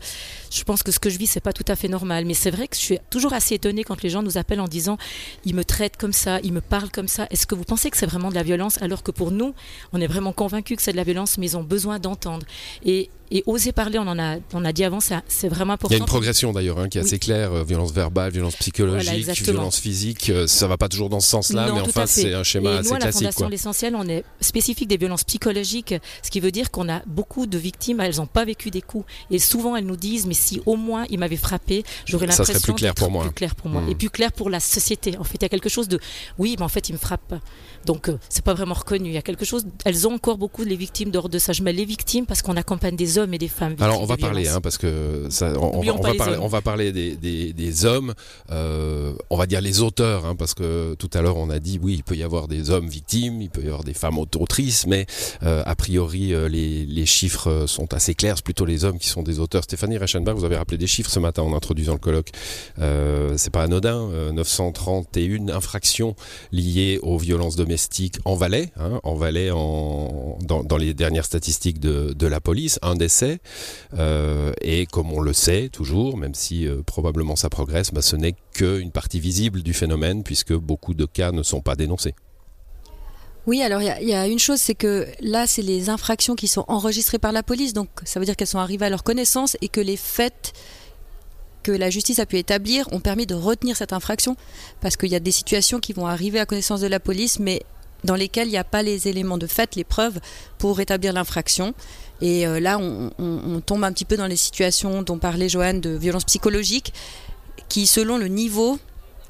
je 0.51 0.63
pense 0.63 0.83
que 0.83 0.91
ce 0.91 0.99
que 0.99 1.09
je 1.09 1.17
vis, 1.17 1.27
c'est 1.27 1.39
pas 1.39 1.53
tout 1.53 1.65
à 1.67 1.75
fait 1.75 1.87
normal. 1.87 2.25
Mais 2.25 2.33
c'est 2.33 2.51
vrai 2.51 2.67
que 2.67 2.75
je 2.75 2.81
suis 2.81 2.99
toujours 3.09 3.33
assez 3.33 3.55
étonnée 3.55 3.83
quand 3.83 4.01
les 4.03 4.09
gens 4.09 4.23
nous 4.23 4.37
appellent 4.37 4.61
en 4.61 4.67
disant, 4.67 4.97
ils 5.45 5.55
me 5.55 5.63
traitent 5.63 5.97
comme 5.97 6.13
ça, 6.13 6.39
ils 6.43 6.53
me 6.53 6.61
parlent 6.61 6.91
comme 6.91 7.07
ça. 7.07 7.27
Est-ce 7.29 7.47
que 7.47 7.55
vous 7.55 7.63
pensez 7.63 7.89
que 7.89 7.97
c'est 7.97 8.05
vraiment 8.05 8.29
de 8.29 8.35
la 8.35 8.43
violence 8.43 8.81
alors 8.81 9.03
que 9.03 9.11
pour 9.11 9.31
nous, 9.31 9.53
on 9.93 10.01
est 10.01 10.07
vraiment 10.07 10.33
convaincus 10.33 10.77
que 10.77 10.83
c'est 10.83 10.91
de 10.91 10.97
la 10.97 11.03
violence, 11.03 11.37
mais 11.37 11.47
ils 11.47 11.57
ont 11.57 11.63
besoin 11.63 11.99
d'entendre. 11.99 12.45
Et 12.83 13.09
et 13.31 13.43
oser 13.47 13.71
parler, 13.71 13.97
on 13.97 14.07
en 14.07 14.19
a, 14.19 14.37
on 14.53 14.63
a 14.65 14.71
dit 14.71 14.83
avant, 14.83 14.99
c'est 14.99 15.47
vraiment 15.47 15.73
important. 15.73 15.95
Il 15.95 15.97
y 15.97 16.01
a 16.01 16.03
une 16.03 16.07
progression 16.07 16.53
d'ailleurs 16.53 16.79
hein, 16.79 16.89
qui 16.89 16.99
est 16.99 17.01
oui. 17.01 17.07
assez 17.07 17.17
claire, 17.17 17.53
euh, 17.53 17.63
violence 17.63 17.91
verbale, 17.91 18.31
violence 18.31 18.55
psychologique, 18.55 19.09
voilà, 19.09 19.33
violence 19.33 19.79
physique, 19.79 20.29
euh, 20.29 20.45
ça 20.45 20.67
va 20.67 20.77
pas 20.77 20.89
toujours 20.89 21.09
dans 21.09 21.19
ce 21.19 21.29
sens-là, 21.29 21.71
mais 21.73 21.81
enfin 21.81 22.05
c'est 22.05 22.33
un 22.33 22.43
schéma 22.43 22.69
et 22.69 22.77
assez 22.77 22.91
nous, 22.91 22.97
classique. 22.97 23.24
Fondation 23.31 23.49
L'Essentiel, 23.49 23.95
on 23.95 24.07
est 24.07 24.23
spécifique 24.41 24.87
des 24.87 24.97
violences 24.97 25.23
psychologiques, 25.23 25.95
ce 26.21 26.29
qui 26.29 26.39
veut 26.39 26.51
dire 26.51 26.71
qu'on 26.71 26.89
a 26.89 27.01
beaucoup 27.05 27.45
de 27.45 27.57
victimes, 27.57 27.99
elles 27.99 28.17
n'ont 28.17 28.27
pas 28.27 28.45
vécu 28.45 28.71
des 28.71 28.81
coups, 28.81 29.05
et 29.31 29.39
souvent 29.39 29.75
elles 29.75 29.85
nous 29.85 29.95
disent, 29.95 30.25
mais 30.25 30.33
si 30.33 30.61
au 30.65 30.75
moins 30.75 31.05
il 31.09 31.19
m'avait 31.19 31.35
frappé, 31.35 31.83
j'aurais 32.05 32.27
l'impression 32.27 32.53
ça 32.53 32.59
serait 32.59 32.73
plus 32.73 32.79
clair 32.79 32.95
pour 32.95 33.11
moi. 33.11 33.23
Plus 33.23 33.33
clair 33.33 33.55
pour 33.55 33.69
moi, 33.69 33.81
mmh. 33.81 33.89
et 33.89 33.95
plus 33.95 34.09
clair 34.09 34.31
pour 34.31 34.49
la 34.49 34.59
société. 34.59 35.17
En 35.17 35.23
fait, 35.23 35.35
il 35.35 35.43
y 35.43 35.45
a 35.45 35.49
quelque 35.49 35.69
chose 35.69 35.87
de, 35.87 35.99
oui, 36.37 36.55
mais 36.57 36.65
en 36.65 36.69
fait 36.69 36.89
il 36.89 36.93
me 36.93 36.97
frappe. 36.97 37.35
Donc 37.85 38.09
euh, 38.09 38.17
c'est 38.29 38.43
pas 38.43 38.53
vraiment 38.53 38.73
reconnu. 38.73 39.09
Il 39.09 39.13
y 39.13 39.17
a 39.17 39.21
quelque 39.21 39.45
chose. 39.45 39.65
Elles 39.85 40.07
ont 40.07 40.13
encore 40.13 40.37
beaucoup 40.37 40.63
les 40.63 40.75
victimes 40.75 41.11
d'ordre 41.11 41.29
de 41.29 41.39
ça. 41.39 41.53
Je 41.53 41.61
mets 41.61 41.73
les 41.73 41.85
victimes 41.85 42.25
parce 42.25 42.41
qu'on 42.41 42.57
accompagne 42.57 42.95
des 42.95 43.17
hommes 43.17 43.33
et 43.33 43.37
des 43.37 43.47
femmes. 43.47 43.75
Alors 43.79 44.01
on 44.01 44.05
va 44.05 44.17
parler, 44.17 44.47
hein, 44.47 44.59
parce 44.61 44.77
que 44.77 45.27
ça, 45.29 45.53
on, 45.59 45.79
on, 45.79 45.81
va, 45.81 46.13
parler, 46.13 46.37
on 46.37 46.47
va 46.47 46.61
parler 46.61 46.91
des, 46.91 47.15
des, 47.15 47.53
des 47.53 47.85
hommes. 47.85 48.13
Euh, 48.51 49.13
on 49.29 49.37
va 49.37 49.45
dire 49.45 49.61
les 49.61 49.81
auteurs, 49.81 50.25
hein, 50.25 50.35
parce 50.35 50.53
que 50.53 50.95
tout 50.95 51.09
à 51.13 51.21
l'heure 51.21 51.37
on 51.37 51.49
a 51.49 51.59
dit 51.59 51.79
oui, 51.81 51.93
il 51.95 52.03
peut 52.03 52.15
y 52.15 52.23
avoir 52.23 52.47
des 52.47 52.71
hommes 52.71 52.87
victimes, 52.87 53.41
il 53.41 53.49
peut 53.49 53.61
y 53.61 53.67
avoir 53.67 53.83
des 53.83 53.93
femmes 53.93 54.17
autrices, 54.17 54.87
mais 54.87 55.05
euh, 55.43 55.61
a 55.65 55.75
priori 55.75 56.33
les, 56.49 56.85
les, 56.85 57.05
chiffres 57.05 57.65
sont 57.67 57.93
assez 57.93 58.15
clairs. 58.15 58.37
C'est 58.37 58.45
plutôt 58.45 58.65
les 58.65 58.83
hommes 58.83 58.97
qui 58.97 59.07
sont 59.07 59.21
des 59.21 59.39
auteurs. 59.39 59.63
Stéphanie 59.63 59.97
Reichenbach, 59.97 60.35
vous 60.35 60.45
avez 60.45 60.57
rappelé 60.57 60.77
des 60.77 60.87
chiffres 60.87 61.11
ce 61.11 61.19
matin 61.19 61.43
en 61.43 61.53
introduisant 61.53 61.93
le 61.93 61.99
colloque. 61.99 62.29
Euh, 62.79 63.35
c'est 63.37 63.51
pas 63.51 63.63
anodin. 63.63 64.09
931 64.33 65.49
infractions 65.49 66.15
liées 66.51 66.99
aux 67.03 67.17
violences 67.17 67.55
domestiques 67.55 67.74
en 68.25 68.37
hein, 68.41 68.99
en 69.03 69.15
Valais 69.15 69.51
en, 69.51 70.37
dans, 70.41 70.63
dans, 70.63 70.77
les 70.77 70.93
dernières 70.93 71.25
statistiques 71.25 71.79
de, 71.79 72.13
de 72.13 72.27
la 72.27 72.39
police, 72.39 72.79
un 72.81 72.95
décès. 72.95 73.39
Euh, 73.97 74.53
et 74.61 74.85
comme 74.85 75.11
on 75.11 75.21
le 75.21 75.33
sait 75.33 75.69
toujours, 75.69 76.17
même 76.17 76.35
si 76.35 76.67
euh, 76.67 76.81
probablement 76.85 77.35
ça 77.35 77.49
progresse, 77.49 77.91
bah, 77.91 78.01
ce 78.01 78.15
n'est 78.15 78.35
qu'une 78.53 78.91
partie 78.91 79.19
visible 79.19 79.61
du 79.63 79.73
phénomène 79.73 80.23
puisque 80.23 80.53
beaucoup 80.53 80.93
de 80.93 81.05
cas 81.05 81.31
ne 81.31 81.43
sont 81.43 81.61
pas 81.61 81.75
dénoncés. 81.75 82.15
Oui, 83.47 83.61
alors 83.61 83.81
il 83.81 83.93
y, 84.01 84.07
y, 84.07 84.13
a 84.13 84.27
une 84.27 84.39
chose, 84.39 84.59
c'est 84.59 84.73
que 84.73 85.07
là, 85.21 85.45
c'est 85.45 85.61
les 85.61 85.89
infractions 85.89 86.33
qui 86.33 86.47
sont 86.47 86.65
enregistrées 86.67 87.19
par 87.19 87.31
la 87.31 87.43
police, 87.43 87.73
donc 87.73 87.89
ça 88.03 88.19
veut 88.19 88.25
dire 88.25 88.35
qu'elles 88.35 88.47
sont 88.47 88.57
arrivées 88.59 88.87
à 88.87 88.89
leur 88.89 89.03
connaissance 89.03 89.55
et 89.61 89.67
que 89.67 89.81
les 89.81 89.97
faits 89.97 90.53
que 91.65 91.71
la 91.71 91.89
justice 91.89 92.19
a 92.19 92.27
pu 92.27 92.37
établir 92.37 92.87
ont 92.91 92.99
permis 92.99 93.25
de 93.25 93.33
retenir 93.33 93.75
cette 93.75 93.91
infraction, 93.91 94.37
parce 94.81 94.97
qu'il 94.97 95.09
y 95.09 95.15
a 95.15 95.19
des 95.19 95.31
situations 95.31 95.79
qui 95.79 95.93
vont 95.93 96.05
arriver 96.05 96.39
à 96.39 96.45
connaissance 96.45 96.79
de 96.79 96.85
la 96.85 96.99
police, 96.99 97.39
mais 97.39 97.63
dans 98.03 98.13
lesquelles 98.13 98.49
il 98.49 98.51
n'y 98.51 98.57
a 98.57 98.63
pas 98.63 98.83
les 98.83 99.07
éléments 99.07 99.39
de 99.39 99.47
fait, 99.47 99.75
les 99.75 99.83
preuves 99.83 100.19
pour 100.59 100.79
établir 100.79 101.11
l'infraction. 101.11 101.73
Et 102.21 102.45
euh, 102.45 102.59
là, 102.59 102.77
on, 102.77 103.61
tombe 103.65 103.83
un 103.83 103.91
petit 103.91 104.05
peu 104.05 104.15
dans 104.15 104.27
les 104.27 104.35
situations 104.35 105.01
dont 105.01 105.17
parlait 105.17 105.49
Joanne 105.49 105.81
de 105.81 105.89
violence 105.89 106.25
psychologique, 106.25 106.93
qui, 107.67 107.87
selon 107.87 108.19
le 108.19 108.27
niveau, 108.27 108.77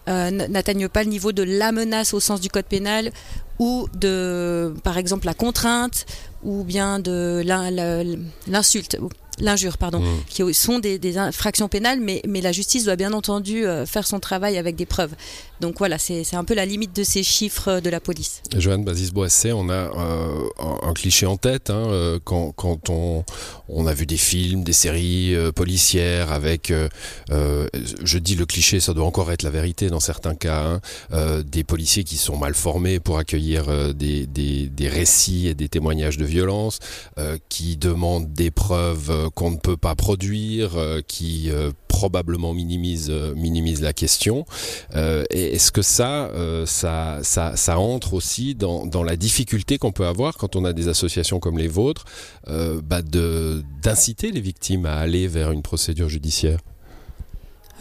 euh, 0.09 0.29
n'atteignent 0.29 0.89
pas 0.89 1.03
le 1.03 1.09
niveau 1.09 1.31
de 1.31 1.43
la 1.43 1.71
menace 1.71 2.13
au 2.13 2.19
sens 2.19 2.41
du 2.41 2.49
code 2.49 2.65
pénal 2.65 3.11
ou 3.59 3.87
de, 3.93 4.73
par 4.83 4.97
exemple, 4.97 5.25
la 5.25 5.33
contrainte 5.33 6.05
ou 6.43 6.65
bien 6.65 6.99
de 6.99 7.41
l'insulte. 8.45 8.97
L'injure, 9.39 9.77
pardon, 9.77 9.99
Mm. 9.99 10.23
qui 10.29 10.53
sont 10.53 10.79
des, 10.79 10.99
des 10.99 11.17
infractions 11.17 11.67
pénales, 11.67 11.99
mais, 11.99 12.21
mais 12.27 12.41
la 12.41 12.51
justice 12.51 12.85
doit 12.85 12.95
bien 12.95 13.13
entendu 13.13 13.65
euh, 13.65 13.85
faire 13.85 14.05
son 14.07 14.19
travail 14.19 14.57
avec 14.57 14.75
des 14.75 14.85
preuves. 14.85 15.13
Donc 15.61 15.77
voilà, 15.77 15.97
c'est 15.97 16.35
un 16.35 16.43
peu 16.43 16.53
la 16.53 16.65
limite 16.65 16.93
de 16.95 17.03
ces 17.03 17.23
chiffres 17.23 17.69
euh, 17.69 17.81
de 17.81 17.89
la 17.89 17.99
police. 17.99 18.41
Joanne 18.57 18.83
Bazis-Boissé, 18.83 19.53
on 19.53 19.69
a 19.69 19.73
euh, 19.73 20.43
un, 20.59 20.89
un 20.89 20.93
cliché 20.93 21.25
en 21.25 21.37
tête 21.37 21.69
hein, 21.69 22.19
quand, 22.23 22.51
quand 22.51 22.89
on, 22.89 23.23
on 23.69 23.87
a 23.87 23.93
vu 23.93 24.05
des 24.05 24.17
films, 24.17 24.63
des 24.63 24.73
séries 24.73 25.33
euh, 25.33 25.51
policières 25.51 26.31
avec, 26.31 26.71
euh, 26.71 26.87
je 28.03 28.17
dis 28.17 28.35
le 28.35 28.45
cliché, 28.45 28.79
ça 28.79 28.93
doit 28.93 29.05
encore 29.05 29.31
être 29.31 29.43
la 29.43 29.49
vérité 29.49 29.89
dans 29.89 29.99
certains 29.99 30.35
cas, 30.35 30.79
hein, 31.11 31.41
des 31.45 31.63
policiers 31.63 32.03
qui 32.03 32.17
sont 32.17 32.37
mal 32.37 32.53
formés 32.53 32.99
pour 32.99 33.17
accueillir 33.17 33.93
des, 33.93 34.25
des, 34.25 34.67
des 34.67 34.89
récits 34.89 35.47
et 35.47 35.53
des 35.55 35.69
témoignages 35.69 36.17
de 36.17 36.25
violence, 36.25 36.79
qui 37.49 37.77
demandent 37.77 38.31
des 38.33 38.51
preuves 38.51 39.24
qu'on 39.29 39.51
ne 39.51 39.57
peut 39.57 39.77
pas 39.77 39.95
produire, 39.95 40.77
euh, 40.77 41.01
qui 41.05 41.49
euh, 41.49 41.71
probablement 41.87 42.53
minimisent, 42.53 43.09
euh, 43.09 43.33
minimisent 43.35 43.81
la 43.81 43.93
question. 43.93 44.45
Euh, 44.95 45.23
et 45.29 45.55
est-ce 45.55 45.71
que 45.71 45.81
ça, 45.81 46.25
euh, 46.27 46.65
ça, 46.65 47.19
ça, 47.23 47.79
entre 47.79 48.13
aussi 48.13 48.53
dans, 48.53 48.85
dans 48.85 49.03
la 49.03 49.15
difficulté 49.15 49.77
qu'on 49.77 49.91
peut 49.93 50.05
avoir 50.05 50.35
quand 50.37 50.55
on 50.55 50.65
a 50.65 50.73
des 50.73 50.87
associations 50.87 51.39
comme 51.39 51.57
les 51.57 51.69
vôtres, 51.69 52.05
euh, 52.47 52.81
bah 52.83 53.01
d'inciter 53.01 54.31
les 54.31 54.41
victimes 54.41 54.85
à 54.85 54.95
aller 54.95 55.27
vers 55.27 55.51
une 55.51 55.61
procédure 55.61 56.09
judiciaire? 56.09 56.59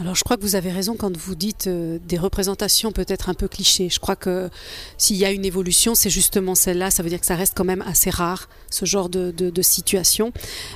Alors 0.00 0.16
je 0.16 0.24
crois 0.24 0.36
que 0.36 0.42
vous 0.42 0.56
avez 0.56 0.72
raison 0.72 0.96
quand 0.96 1.16
vous 1.16 1.36
dites 1.36 1.68
euh, 1.68 1.98
des 2.08 2.18
représentations 2.18 2.90
peut-être 2.90 3.28
un 3.28 3.34
peu 3.34 3.46
clichés. 3.46 3.88
Je 3.90 4.00
crois 4.00 4.16
que 4.16 4.50
s'il 4.98 5.14
y 5.14 5.24
a 5.24 5.30
une 5.30 5.44
évolution, 5.44 5.94
c'est 5.94 6.10
justement 6.10 6.56
celle-là. 6.56 6.90
Ça 6.90 7.04
veut 7.04 7.08
dire 7.10 7.20
que 7.20 7.26
ça 7.26 7.36
reste 7.36 7.54
quand 7.56 7.64
même 7.64 7.82
assez 7.82 8.10
rare, 8.10 8.48
ce 8.70 8.86
genre 8.86 9.08
de, 9.08 9.30
de, 9.30 9.50
de 9.50 9.62
situation. 9.62 10.32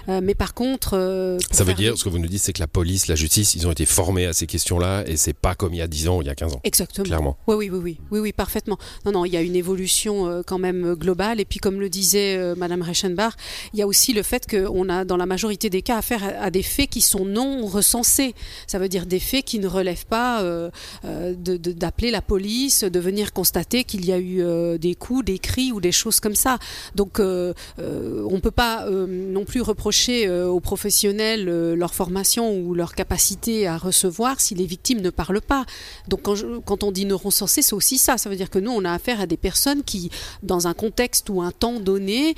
Euh, 0.08 0.20
mais 0.22 0.36
par 0.36 0.54
contre... 0.54 0.90
euh, 0.96 1.36
Ça 1.50 1.64
veut 1.64 1.74
dire, 1.74 1.98
ce 1.98 2.04
que 2.04 2.08
vous 2.10 2.20
nous 2.20 2.28
dites, 2.28 2.42
c'est 2.42 2.52
que 2.52 2.60
la 2.60 2.68
police, 2.68 3.08
la 3.08 3.16
justice, 3.16 3.56
ils 3.56 3.66
ont 3.66 3.72
été 3.72 3.86
formés 3.86 4.24
à 4.26 4.32
ces 4.32 4.46
questions-là 4.46 5.02
et 5.08 5.16
c'est 5.16 5.32
pas 5.32 5.56
comme 5.56 5.74
il 5.74 5.78
y 5.78 5.82
a 5.82 5.88
10 5.88 6.06
ans 6.08 6.18
ou 6.18 6.22
il 6.22 6.26
y 6.28 6.30
a 6.30 6.36
15 6.36 6.54
ans, 6.54 6.60
Exactement. 6.62 7.04
clairement. 7.04 7.36
Oui, 7.48 7.56
oui, 7.56 7.70
oui, 7.70 7.78
oui, 7.82 7.98
oui, 8.12 8.20
oui, 8.20 8.32
parfaitement. 8.32 8.78
Non, 9.04 9.10
non, 9.10 9.24
il 9.24 9.32
y 9.32 9.36
a 9.36 9.42
une 9.42 9.56
évolution 9.56 10.44
quand 10.46 10.58
même 10.60 10.94
globale. 10.94 11.40
Et 11.40 11.44
puis, 11.44 11.58
comme 11.58 11.80
le 11.80 11.88
disait 11.90 12.54
Madame 12.56 12.82
Reichenbach, 12.82 13.32
il 13.72 13.80
y 13.80 13.82
a 13.82 13.86
aussi 13.88 14.12
le 14.12 14.22
fait 14.22 14.46
qu'on 14.48 14.88
a, 14.88 15.04
dans 15.04 15.16
la 15.16 15.26
majorité 15.26 15.70
des 15.70 15.82
cas, 15.82 15.96
affaire 15.98 16.22
à, 16.22 16.28
à 16.44 16.50
des 16.52 16.62
faits 16.62 16.88
qui 16.90 17.00
sont 17.00 17.24
non 17.24 17.66
recensés. 17.66 18.36
Ça 18.68 18.78
veut 18.78 18.88
dire 18.88 19.06
des 19.08 19.20
faits 19.20 19.44
qui 19.44 19.58
ne 19.58 19.66
relèvent 19.66 20.06
pas 20.06 20.42
euh, 20.42 20.70
euh, 21.04 21.34
d'appeler 21.34 22.10
la 22.10 22.22
police, 22.22 22.84
de 22.84 23.00
venir 23.00 23.32
constater 23.32 23.84
qu'il 23.84 24.04
y 24.04 24.12
a 24.12 24.18
eu 24.18 24.42
euh, 24.42 24.78
des 24.78 24.94
coups, 24.94 25.24
des 25.24 25.38
cris 25.38 25.72
ou 25.72 25.80
des 25.80 25.92
choses 25.92 26.20
comme 26.20 26.34
ça. 26.34 26.58
Donc, 26.94 27.18
on 27.18 28.34
ne 28.34 28.40
peut 28.40 28.50
pas 28.50 28.86
non 28.88 29.44
plus 29.44 29.60
reprocher 29.60 30.30
aux 30.30 30.60
professionnels 30.60 31.44
leur 31.74 31.94
formation 31.94 32.54
ou 32.54 32.74
leur 32.74 32.94
capacité 32.94 33.66
à 33.66 33.78
recevoir 33.78 34.40
si 34.40 34.54
les 34.54 34.66
victimes 34.66 35.00
ne 35.00 35.10
parlent 35.10 35.40
pas. 35.40 35.64
Donc 36.08 36.22
quand, 36.64 36.82
on 36.82 36.92
dit 36.92 37.06
non 37.06 37.16
recensé, 37.16 37.62
c'est 37.62 37.74
aussi 37.74 37.98
ça. 37.98 38.18
Ça 38.18 38.28
veut 38.28 38.36
dire 38.36 38.50
que 38.50 38.58
nous, 38.58 38.70
on 38.70 38.84
a 38.84 38.92
affaire 38.92 39.20
à 39.20 39.26
des 39.26 39.36
personnes 39.36 39.82
qui, 39.82 40.10
dans 40.42 40.66
un 40.66 40.74
contexte 40.74 41.30
ou 41.30 41.40
un 41.40 41.50
temps 41.50 41.80
donné, 41.80 42.34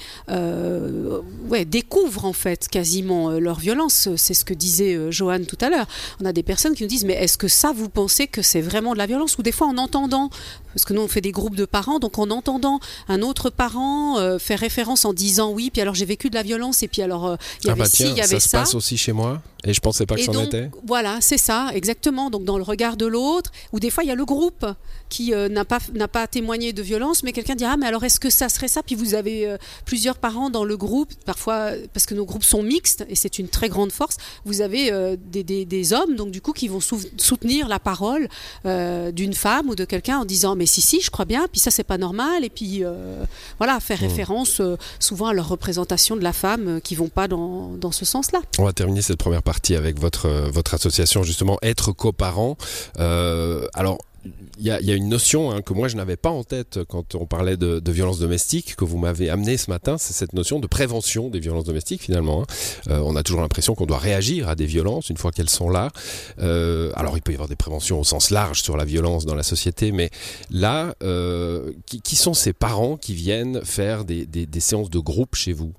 découvrent 1.67 2.25
en 2.25 2.33
fait 2.33 2.69
quasiment 2.69 3.31
leur 3.33 3.59
violence. 3.59 4.09
C'est 4.17 4.35
ce 4.35 4.45
que 4.45 4.55
disait 4.55 5.11
Johan 5.11 5.41
tout 5.47 5.59
à 5.61 5.71
l'heure. 5.71 5.87
On 6.21 6.25
a 6.27 6.33
des 6.33 6.43
personnes 6.43 6.60
qui 6.69 6.83
nous 6.83 6.89
disent, 6.89 7.05
mais 7.05 7.15
est-ce 7.15 7.39
que 7.39 7.49
ça, 7.49 7.73
vous 7.75 7.89
pensez 7.89 8.27
que 8.27 8.43
c'est 8.43 8.61
vraiment 8.61 8.93
de 8.93 8.99
la 8.99 9.07
violence? 9.07 9.39
Ou 9.39 9.43
des 9.43 9.53
fois 9.53 9.67
en 9.67 9.79
entendant, 9.79 10.31
parce 10.75 10.85
que 10.85 10.93
nous, 10.93 11.03
on 11.03 11.09
fait 11.09 11.21
des 11.21 11.33
groupes 11.33 11.57
de 11.57 11.65
parents, 11.65 11.99
donc 11.99 12.19
en 12.19 12.31
entendant 12.31 12.81
un 13.09 13.23
autre 13.23 13.51
parent 13.51 14.19
euh, 14.19 14.39
faire 14.39 14.59
référence 14.61 15.05
en 15.05 15.13
disant, 15.13 15.51
oui, 15.51 15.71
puis 15.71 15.81
alors 15.83 15.95
j'ai 15.95 16.05
vécu 16.05 16.31
de 16.31 16.35
la 16.35 16.43
violence, 16.43 16.83
et 16.83 16.89
puis 16.89 17.03
alors 17.03 17.27
euh, 17.27 17.37
il 17.63 17.67
y 17.67 17.71
ah 17.71 17.73
avait 17.73 17.83
bah 17.83 17.89
ci, 17.89 17.97
tiens, 17.97 18.07
il 18.11 18.17
y 18.17 18.21
avait 18.21 18.35
ça 18.35 18.41
se 18.41 18.49
ça. 18.49 18.59
passe 18.61 18.75
aussi 18.75 18.97
chez 18.97 19.13
moi 19.13 19.43
et 19.65 19.75
je 19.75 19.81
pensais 19.81 20.07
pas 20.07 20.15
que 20.15 20.23
c'en 20.23 20.33
donc, 20.33 20.47
était. 20.47 20.71
Voilà, 20.87 21.19
c'est 21.21 21.37
ça, 21.37 21.71
exactement. 21.75 22.31
Donc 22.31 22.45
dans 22.45 22.57
le 22.57 22.63
regard 22.63 22.97
de 22.97 23.07
l'autre, 23.07 23.51
ou 23.73 23.81
des 23.81 23.91
fois 23.91 24.05
il 24.05 24.07
y 24.07 24.11
a 24.11 24.15
le 24.15 24.25
groupe 24.25 24.67
qui 25.09 25.35
euh, 25.35 25.49
n'a 25.49 25.65
pas 25.65 25.79
n'a 25.93 26.09
pas 26.09 26.27
témoigné 26.27 26.73
de 26.73 26.83
violence, 26.83 27.23
mais 27.23 27.33
quelqu'un 27.33 27.55
dit 27.55 27.65
ah 27.65 27.77
mais 27.77 27.87
alors 27.87 28.05
est-ce 28.05 28.21
que 28.21 28.31
ça 28.31 28.49
serait 28.49 28.69
ça? 28.69 28.83
Puis 28.83 28.95
vous 28.95 29.15
avez 29.15 29.47
euh, 29.47 29.59
plusieurs 29.85 30.17
parents 30.17 30.51
dans 30.51 30.65
le 30.65 30.77
groupe, 30.77 31.13
parfois 31.27 31.73
parce 31.93 32.07
que 32.07 32.15
nos 32.15 32.25
groupes 32.25 32.45
sont 32.45 32.63
mixtes 32.63 33.05
et 33.09 33.15
c'est 33.15 33.39
une 33.39 33.49
très 33.49 33.69
grande 33.69 33.93
force. 33.93 34.17
Vous 34.45 34.63
avez 34.63 34.91
des, 35.31 35.45
des, 35.45 35.65
des 35.65 35.93
hommes 35.93 36.17
donc 36.17 36.31
du 36.31 36.41
coup 36.41 36.50
qui 36.53 36.69
vont 36.69 36.81
sou- 36.81 37.01
soutenir 37.17 37.69
la 37.69 37.79
parole 37.79 38.29
euh, 38.67 39.11
d'une 39.13 39.35
femme 39.35 39.69
ou 39.69 39.75
de 39.75 39.85
quelqu'un 39.85 40.19
en 40.19 40.25
disant 40.25 40.57
mais 40.57 40.67
si 40.67 40.81
si 40.81 41.01
je 41.01 41.11
crois 41.11 41.25
bien, 41.25 41.47
puis 41.51 41.61
ça 41.61 41.71
c'est 41.71 41.85
pas 41.85 41.99
normal 41.99 42.45
et 42.45 42.51
puis 42.51 42.85
euh, 42.85 43.25
voilà 43.59 43.79
faire 43.81 43.99
Mmh. 44.01 44.07
référence 44.07 44.61
euh, 44.61 44.77
souvent 44.99 45.27
à 45.29 45.33
leur 45.35 45.49
représentation 45.49 46.17
de 46.17 46.23
la 46.23 46.33
femme 46.33 46.81
qui 46.83 46.95
vont 46.95 47.09
pas 47.09 47.29
dans, 47.29 47.69
dans 47.79 47.93
ce 47.93 48.05
sens-là. 48.05 48.41
On 48.59 48.65
va 48.65 48.73
terminer 48.73 49.03
cette 49.03 49.19
première 49.19 49.43
partie 49.43 49.75
avec 49.77 49.99
votre, 49.99 50.29
votre 50.51 50.75
association, 50.75 51.23
justement, 51.23 51.59
Être 51.63 51.93
coparent. 51.93 52.57
Alors, 52.99 53.99
il 54.59 54.67
y 54.67 54.67
y 54.87 54.91
a 54.93 54.95
une 54.95 55.09
notion 55.09 55.51
hein, 55.51 55.63
que 55.63 55.73
moi 55.73 55.89
je 55.89 55.97
n'avais 55.97 56.17
pas 56.17 56.29
en 56.31 56.45
tête 56.45 56.81
quand 56.89 57.15
on 57.15 57.27
parlait 57.27 57.57
de, 57.57 57.81
de 57.81 57.93
violences 57.93 58.19
domestiques, 58.19 58.77
que 58.77 58.85
vous 58.85 58.99
m'avez 58.99 59.31
amené 59.31 59.57
ce 59.57 59.71
matin, 59.71 59.97
c'est 59.99 60.13
cette 60.13 60.35
notion 60.35 60.59
de 60.61 60.67
prévention 60.67 61.29
des 61.31 61.41
violences 61.41 61.65
domestiques 61.65 62.03
finalement. 62.03 62.43
hein. 62.43 62.47
Euh, 62.89 63.01
on 63.05 63.17
a 63.17 63.23
toujours 63.23 63.41
l'impression 63.41 63.75
qu'on 63.75 63.87
doit 63.87 63.99
réagir 63.99 64.49
à 64.49 64.55
des 64.55 64.67
violences 64.67 65.09
une 65.09 65.17
fois 65.17 65.33
qu'elles 65.33 65.49
sont 65.49 65.71
là. 65.71 65.91
Euh, 66.41 66.93
alors 66.95 67.17
il 67.17 67.23
peut 67.23 67.33
y 67.33 67.35
avoir 67.35 67.49
des 67.49 67.57
préventions 67.57 68.01
au 68.01 68.05
sens 68.05 68.31
large 68.31 68.61
sur 68.63 68.77
la 68.77 68.85
violence 68.85 69.25
dans 69.25 69.35
la 69.35 69.43
société, 69.43 69.93
mais 69.93 70.11
là, 70.51 70.95
euh, 71.03 71.73
qui, 71.87 72.03
qui 72.03 72.17
sont 72.17 72.35
ces 72.35 72.53
parents 72.53 72.97
qui 72.97 73.15
viennent 73.15 73.65
faire 73.65 74.05
des, 74.05 74.27
des- 74.27 74.47
des 74.47 74.61
séances 74.61 74.91
de 74.91 74.99
groupe 74.99 75.35
chez 75.35 75.53
vous? 75.53 75.73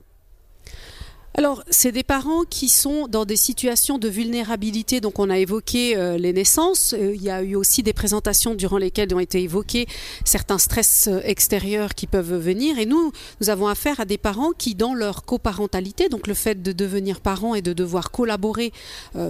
Alors, 1.37 1.63
c'est 1.69 1.93
des 1.93 2.03
parents 2.03 2.43
qui 2.49 2.67
sont 2.67 3.07
dans 3.07 3.23
des 3.23 3.37
situations 3.37 3.97
de 3.97 4.09
vulnérabilité. 4.09 4.99
Donc, 4.99 5.17
on 5.17 5.29
a 5.29 5.37
évoqué 5.37 5.95
euh, 5.95 6.17
les 6.17 6.33
naissances. 6.33 6.93
Euh, 6.93 7.15
il 7.15 7.23
y 7.23 7.29
a 7.29 7.41
eu 7.41 7.55
aussi 7.55 7.83
des 7.83 7.93
présentations 7.93 8.53
durant 8.53 8.77
lesquelles 8.77 9.15
ont 9.15 9.19
été 9.19 9.41
évoqués 9.41 9.87
certains 10.25 10.57
stress 10.57 11.07
euh, 11.07 11.21
extérieurs 11.23 11.95
qui 11.95 12.05
peuvent 12.05 12.37
venir. 12.37 12.79
Et 12.79 12.85
nous, 12.85 13.13
nous 13.39 13.49
avons 13.49 13.67
affaire 13.67 14.01
à 14.01 14.05
des 14.05 14.17
parents 14.17 14.51
qui, 14.57 14.75
dans 14.75 14.93
leur 14.93 15.23
coparentalité, 15.23 16.09
donc 16.09 16.27
le 16.27 16.33
fait 16.33 16.61
de 16.61 16.73
devenir 16.73 17.21
parent 17.21 17.55
et 17.55 17.61
de 17.61 17.71
devoir 17.71 18.11
collaborer 18.11 18.73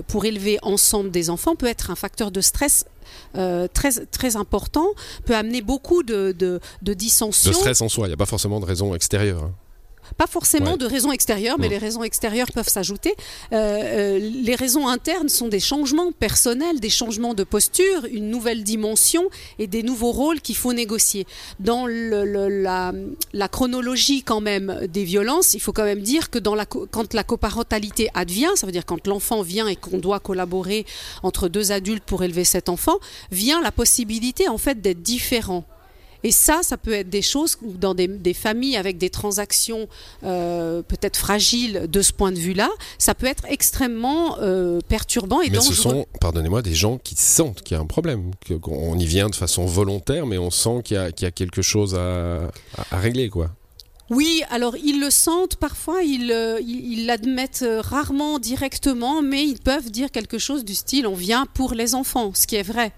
pour 0.07 0.25
élever 0.25 0.57
ensemble 0.63 1.11
des 1.11 1.29
enfants, 1.29 1.55
peut 1.55 1.67
être 1.67 1.91
un 1.91 1.95
facteur 1.95 2.31
de 2.31 2.41
stress. 2.41 2.85
très, 3.33 3.91
très 4.11 4.35
important, 4.35 4.87
peut 5.25 5.35
amener 5.35 5.61
beaucoup 5.61 6.03
de 6.03 6.59
dissensions. 6.81 7.51
De 7.51 7.55
stress 7.55 7.81
en 7.81 7.89
soi, 7.89 8.07
il 8.07 8.09
n'y 8.09 8.13
a 8.13 8.17
pas 8.17 8.25
forcément 8.25 8.59
de 8.59 8.65
raison 8.65 8.95
extérieure. 8.95 9.43
hein. 9.43 9.53
Pas 10.17 10.27
forcément 10.27 10.71
Ouais. 10.71 10.77
de 10.77 10.85
raisons 10.85 11.11
extérieures, 11.11 11.57
mais 11.59 11.69
les 11.69 11.77
raisons 11.77 12.03
extérieures 12.03 12.51
peuvent 12.53 12.67
s'ajouter. 12.69 13.13
Euh, 13.53 13.55
euh, 13.57 14.19
les 14.19 14.55
raisons 14.55 14.87
internes 14.87 15.29
sont 15.29 15.47
des 15.47 15.59
changements 15.59 16.11
personnels, 16.11 16.79
des 16.79 16.89
changements 16.89 17.33
de 17.33 17.43
posture, 17.43 18.05
une 18.11 18.29
nouvelle 18.29 18.63
dimension 18.63 19.23
et 19.59 19.67
des 19.67 19.83
nouveaux 19.83 20.11
rôles 20.11 20.41
qu'il 20.41 20.55
faut 20.55 20.73
négocier. 20.73 21.25
Dans 21.59 21.85
le- 21.87 22.25
le- 22.25 22.49
la, 22.61 22.93
la 23.33 23.47
chronologie 23.47 24.23
quand 24.23 24.41
même 24.41 24.87
des 24.87 25.03
violences, 25.03 25.53
il 25.53 25.59
faut 25.59 25.73
quand 25.73 25.83
même 25.85 26.01
dire 26.01 26.29
que 26.29 26.39
dans 26.39 26.55
la, 26.55 26.65
co- 26.65 26.87
quand 26.91 27.13
la 27.13 27.23
coparentalité 27.23 28.09
advient, 28.13 28.51
ça 28.55 28.65
veut 28.65 28.71
dire 28.71 28.85
quand 28.85 29.07
l'enfant 29.07 29.41
vient 29.41 29.67
et 29.67 29.75
qu'on 29.75 29.97
doit 29.97 30.19
collaborer 30.19 30.85
entre 31.23 31.47
deux 31.47 31.71
adultes 31.71 32.03
pour 32.03 32.23
élever 32.23 32.43
cet 32.43 32.69
enfant, 32.69 32.97
vient 33.31 33.61
la 33.61 33.71
possibilité 33.71 34.47
en 34.47 34.57
fait 34.57 34.81
d'être 34.81 35.01
différent. 35.01 35.63
Et 36.23 36.31
ça, 36.31 36.59
ça 36.61 36.77
peut 36.77 36.93
être 36.93 37.09
des 37.09 37.21
choses 37.21 37.57
dans 37.63 37.93
des, 37.95 38.07
des 38.07 38.33
familles 38.33 38.77
avec 38.77 38.97
des 38.97 39.09
transactions 39.09 39.87
euh, 40.23 40.81
peut-être 40.83 41.17
fragiles 41.17 41.87
de 41.89 42.01
ce 42.01 42.13
point 42.13 42.31
de 42.31 42.37
vue-là, 42.37 42.69
ça 42.97 43.15
peut 43.15 43.25
être 43.27 43.45
extrêmement 43.49 44.37
euh, 44.39 44.79
perturbant 44.87 45.41
et 45.41 45.49
Mais 45.49 45.57
dangereux. 45.57 45.73
ce 45.75 45.81
sont, 45.81 46.05
pardonnez-moi, 46.19 46.61
des 46.61 46.75
gens 46.75 46.97
qui 46.97 47.15
sentent 47.15 47.61
qu'il 47.63 47.75
y 47.75 47.79
a 47.79 47.81
un 47.81 47.87
problème, 47.87 48.31
qu'on 48.61 48.97
y 48.99 49.05
vient 49.05 49.29
de 49.29 49.35
façon 49.35 49.65
volontaire, 49.65 50.25
mais 50.25 50.37
on 50.37 50.51
sent 50.51 50.81
qu'il 50.83 50.97
y 50.97 50.99
a, 50.99 51.11
qu'il 51.11 51.25
y 51.25 51.27
a 51.27 51.31
quelque 51.31 51.61
chose 51.61 51.95
à, 51.95 52.43
à- 52.45 52.49
à 52.91 52.99
régler, 52.99 53.29
quoi. 53.29 53.49
Oui, 54.09 54.43
alors 54.49 54.75
ils 54.75 54.99
le 54.99 55.09
sentent 55.09 55.55
parfois, 55.55 56.03
ils 56.03 56.31
euh, 56.33 56.59
l'admettent 57.05 57.65
rarement 57.79 58.39
directement, 58.39 59.21
mais 59.21 59.43
ils 59.45 59.57
peuvent 59.59 59.89
dire 59.89 60.11
quelque 60.11 60.37
chose 60.37 60.65
du 60.65 60.75
style 60.75 61.07
on 61.07 61.13
vient 61.15 61.45
pour 61.53 61.73
les 61.73 61.95
enfants, 61.95 62.31
ce 62.35 62.45
qui 62.45 62.57
est 62.57 62.61
vrai. 62.63 62.91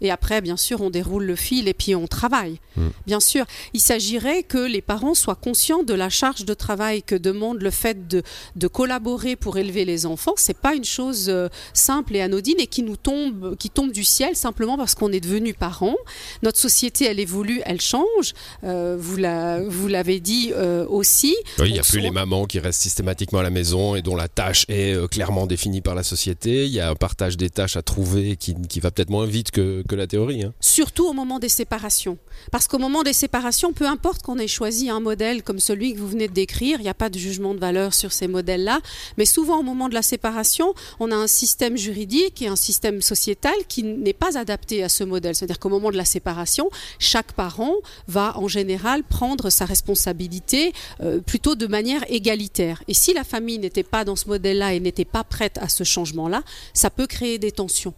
Et 0.00 0.10
après, 0.10 0.40
bien 0.40 0.56
sûr, 0.56 0.80
on 0.80 0.90
déroule 0.90 1.24
le 1.24 1.36
fil 1.36 1.68
et 1.68 1.74
puis 1.74 1.94
on 1.94 2.06
travaille. 2.06 2.58
Mm. 2.76 2.88
Bien 3.06 3.20
sûr, 3.20 3.44
il 3.72 3.80
s'agirait 3.80 4.42
que 4.42 4.58
les 4.58 4.82
parents 4.82 5.14
soient 5.14 5.34
conscients 5.34 5.82
de 5.82 5.94
la 5.94 6.10
charge 6.10 6.44
de 6.44 6.54
travail 6.54 7.02
que 7.02 7.14
demande 7.14 7.62
le 7.62 7.70
fait 7.70 8.08
de, 8.08 8.22
de 8.56 8.66
collaborer 8.66 9.36
pour 9.36 9.56
élever 9.56 9.84
les 9.84 10.06
enfants. 10.06 10.34
C'est 10.36 10.56
pas 10.58 10.74
une 10.74 10.84
chose 10.84 11.26
euh, 11.28 11.48
simple 11.72 12.16
et 12.16 12.20
anodine 12.20 12.56
et 12.58 12.66
qui 12.66 12.82
nous 12.82 12.96
tombe, 12.96 13.56
qui 13.56 13.70
tombe 13.70 13.92
du 13.92 14.04
ciel 14.04 14.36
simplement 14.36 14.76
parce 14.76 14.94
qu'on 14.94 15.12
est 15.12 15.20
devenu 15.20 15.54
parents. 15.54 15.96
Notre 16.42 16.58
société, 16.58 17.04
elle 17.06 17.20
évolue, 17.20 17.62
elle 17.64 17.80
change. 17.80 18.32
Euh, 18.64 18.96
vous 18.98 19.16
la- 19.16 19.62
vous 19.62 19.88
l'avez 19.88 20.20
dit 20.20 20.52
euh, 20.54 20.86
aussi. 20.88 21.36
Oui, 21.58 21.68
il 21.68 21.72
n'y 21.72 21.78
a 21.78 21.82
plus 21.82 22.00
les 22.00 22.10
mamans 22.10 22.46
qui 22.46 22.58
restent 22.58 22.82
systématiquement 22.82 23.38
à 23.38 23.42
la 23.42 23.50
maison 23.50 23.94
et 23.94 24.02
dont 24.02 24.16
la 24.16 24.28
tâche 24.28 24.64
est 24.68 24.94
euh, 24.94 25.06
clairement 25.06 25.46
définie 25.46 25.80
par 25.80 25.94
la 25.94 26.02
société. 26.02 26.64
Il 26.66 26.72
y 26.72 26.80
a 26.80 26.90
un 26.90 26.94
partage 26.94 27.36
des 27.36 27.50
tâches 27.50 27.76
à 27.76 27.82
trouver 27.82 28.36
qui, 28.36 28.54
qui 28.68 28.80
va 28.80 28.90
peut-être 28.90 29.10
moins 29.10 29.26
vite 29.26 29.50
que, 29.50 29.82
que 29.88 29.93
la 29.94 30.06
théorie. 30.06 30.42
Hein. 30.42 30.52
Surtout 30.60 31.06
au 31.06 31.12
moment 31.12 31.38
des 31.38 31.48
séparations. 31.48 32.18
Parce 32.50 32.68
qu'au 32.68 32.78
moment 32.78 33.02
des 33.02 33.12
séparations, 33.12 33.72
peu 33.72 33.86
importe 33.86 34.22
qu'on 34.22 34.38
ait 34.38 34.48
choisi 34.48 34.90
un 34.90 35.00
modèle 35.00 35.42
comme 35.42 35.58
celui 35.58 35.94
que 35.94 35.98
vous 35.98 36.08
venez 36.08 36.28
de 36.28 36.32
décrire, 36.32 36.78
il 36.80 36.82
n'y 36.82 36.88
a 36.88 36.94
pas 36.94 37.08
de 37.08 37.18
jugement 37.18 37.54
de 37.54 37.60
valeur 37.60 37.94
sur 37.94 38.12
ces 38.12 38.28
modèles-là, 38.28 38.80
mais 39.16 39.24
souvent 39.24 39.60
au 39.60 39.62
moment 39.62 39.88
de 39.88 39.94
la 39.94 40.02
séparation, 40.02 40.74
on 41.00 41.10
a 41.10 41.16
un 41.16 41.26
système 41.26 41.76
juridique 41.76 42.42
et 42.42 42.48
un 42.48 42.56
système 42.56 43.02
sociétal 43.02 43.54
qui 43.68 43.82
n'est 43.82 44.12
pas 44.12 44.38
adapté 44.38 44.82
à 44.82 44.88
ce 44.88 45.04
modèle. 45.04 45.34
C'est-à-dire 45.34 45.58
qu'au 45.58 45.68
moment 45.68 45.90
de 45.90 45.96
la 45.96 46.04
séparation, 46.04 46.70
chaque 46.98 47.32
parent 47.32 47.74
va 48.08 48.36
en 48.38 48.48
général 48.48 49.04
prendre 49.04 49.50
sa 49.50 49.64
responsabilité 49.64 50.72
euh, 51.00 51.20
plutôt 51.20 51.54
de 51.54 51.66
manière 51.66 52.04
égalitaire. 52.08 52.82
Et 52.88 52.94
si 52.94 53.12
la 53.12 53.24
famille 53.24 53.58
n'était 53.58 53.82
pas 53.82 54.04
dans 54.04 54.16
ce 54.16 54.28
modèle-là 54.28 54.74
et 54.74 54.80
n'était 54.80 55.04
pas 55.04 55.24
prête 55.24 55.58
à 55.58 55.68
ce 55.68 55.84
changement-là, 55.84 56.42
ça 56.72 56.90
peut 56.90 57.06
créer 57.06 57.38
des 57.38 57.52
tensions. 57.52 57.94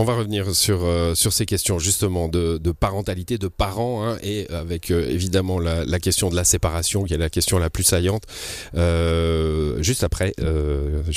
On 0.00 0.04
va 0.04 0.14
revenir 0.14 0.54
sur, 0.54 0.84
euh, 0.84 1.16
sur 1.16 1.32
ces 1.32 1.44
questions 1.44 1.80
justement 1.80 2.28
de, 2.28 2.60
parentalité, 2.70 3.36
de 3.36 3.48
parents, 3.48 4.06
hein, 4.06 4.16
et 4.22 4.46
avec 4.48 4.92
euh, 4.92 5.04
évidemment 5.10 5.58
la, 5.58 5.98
question 5.98 6.30
de 6.30 6.36
la 6.36 6.44
séparation, 6.44 7.02
qui 7.02 7.14
est 7.14 7.18
la 7.18 7.28
question 7.28 7.58
la 7.58 7.68
plus 7.68 7.82
saillante, 7.82 8.22
juste 9.82 10.04
après. 10.04 10.34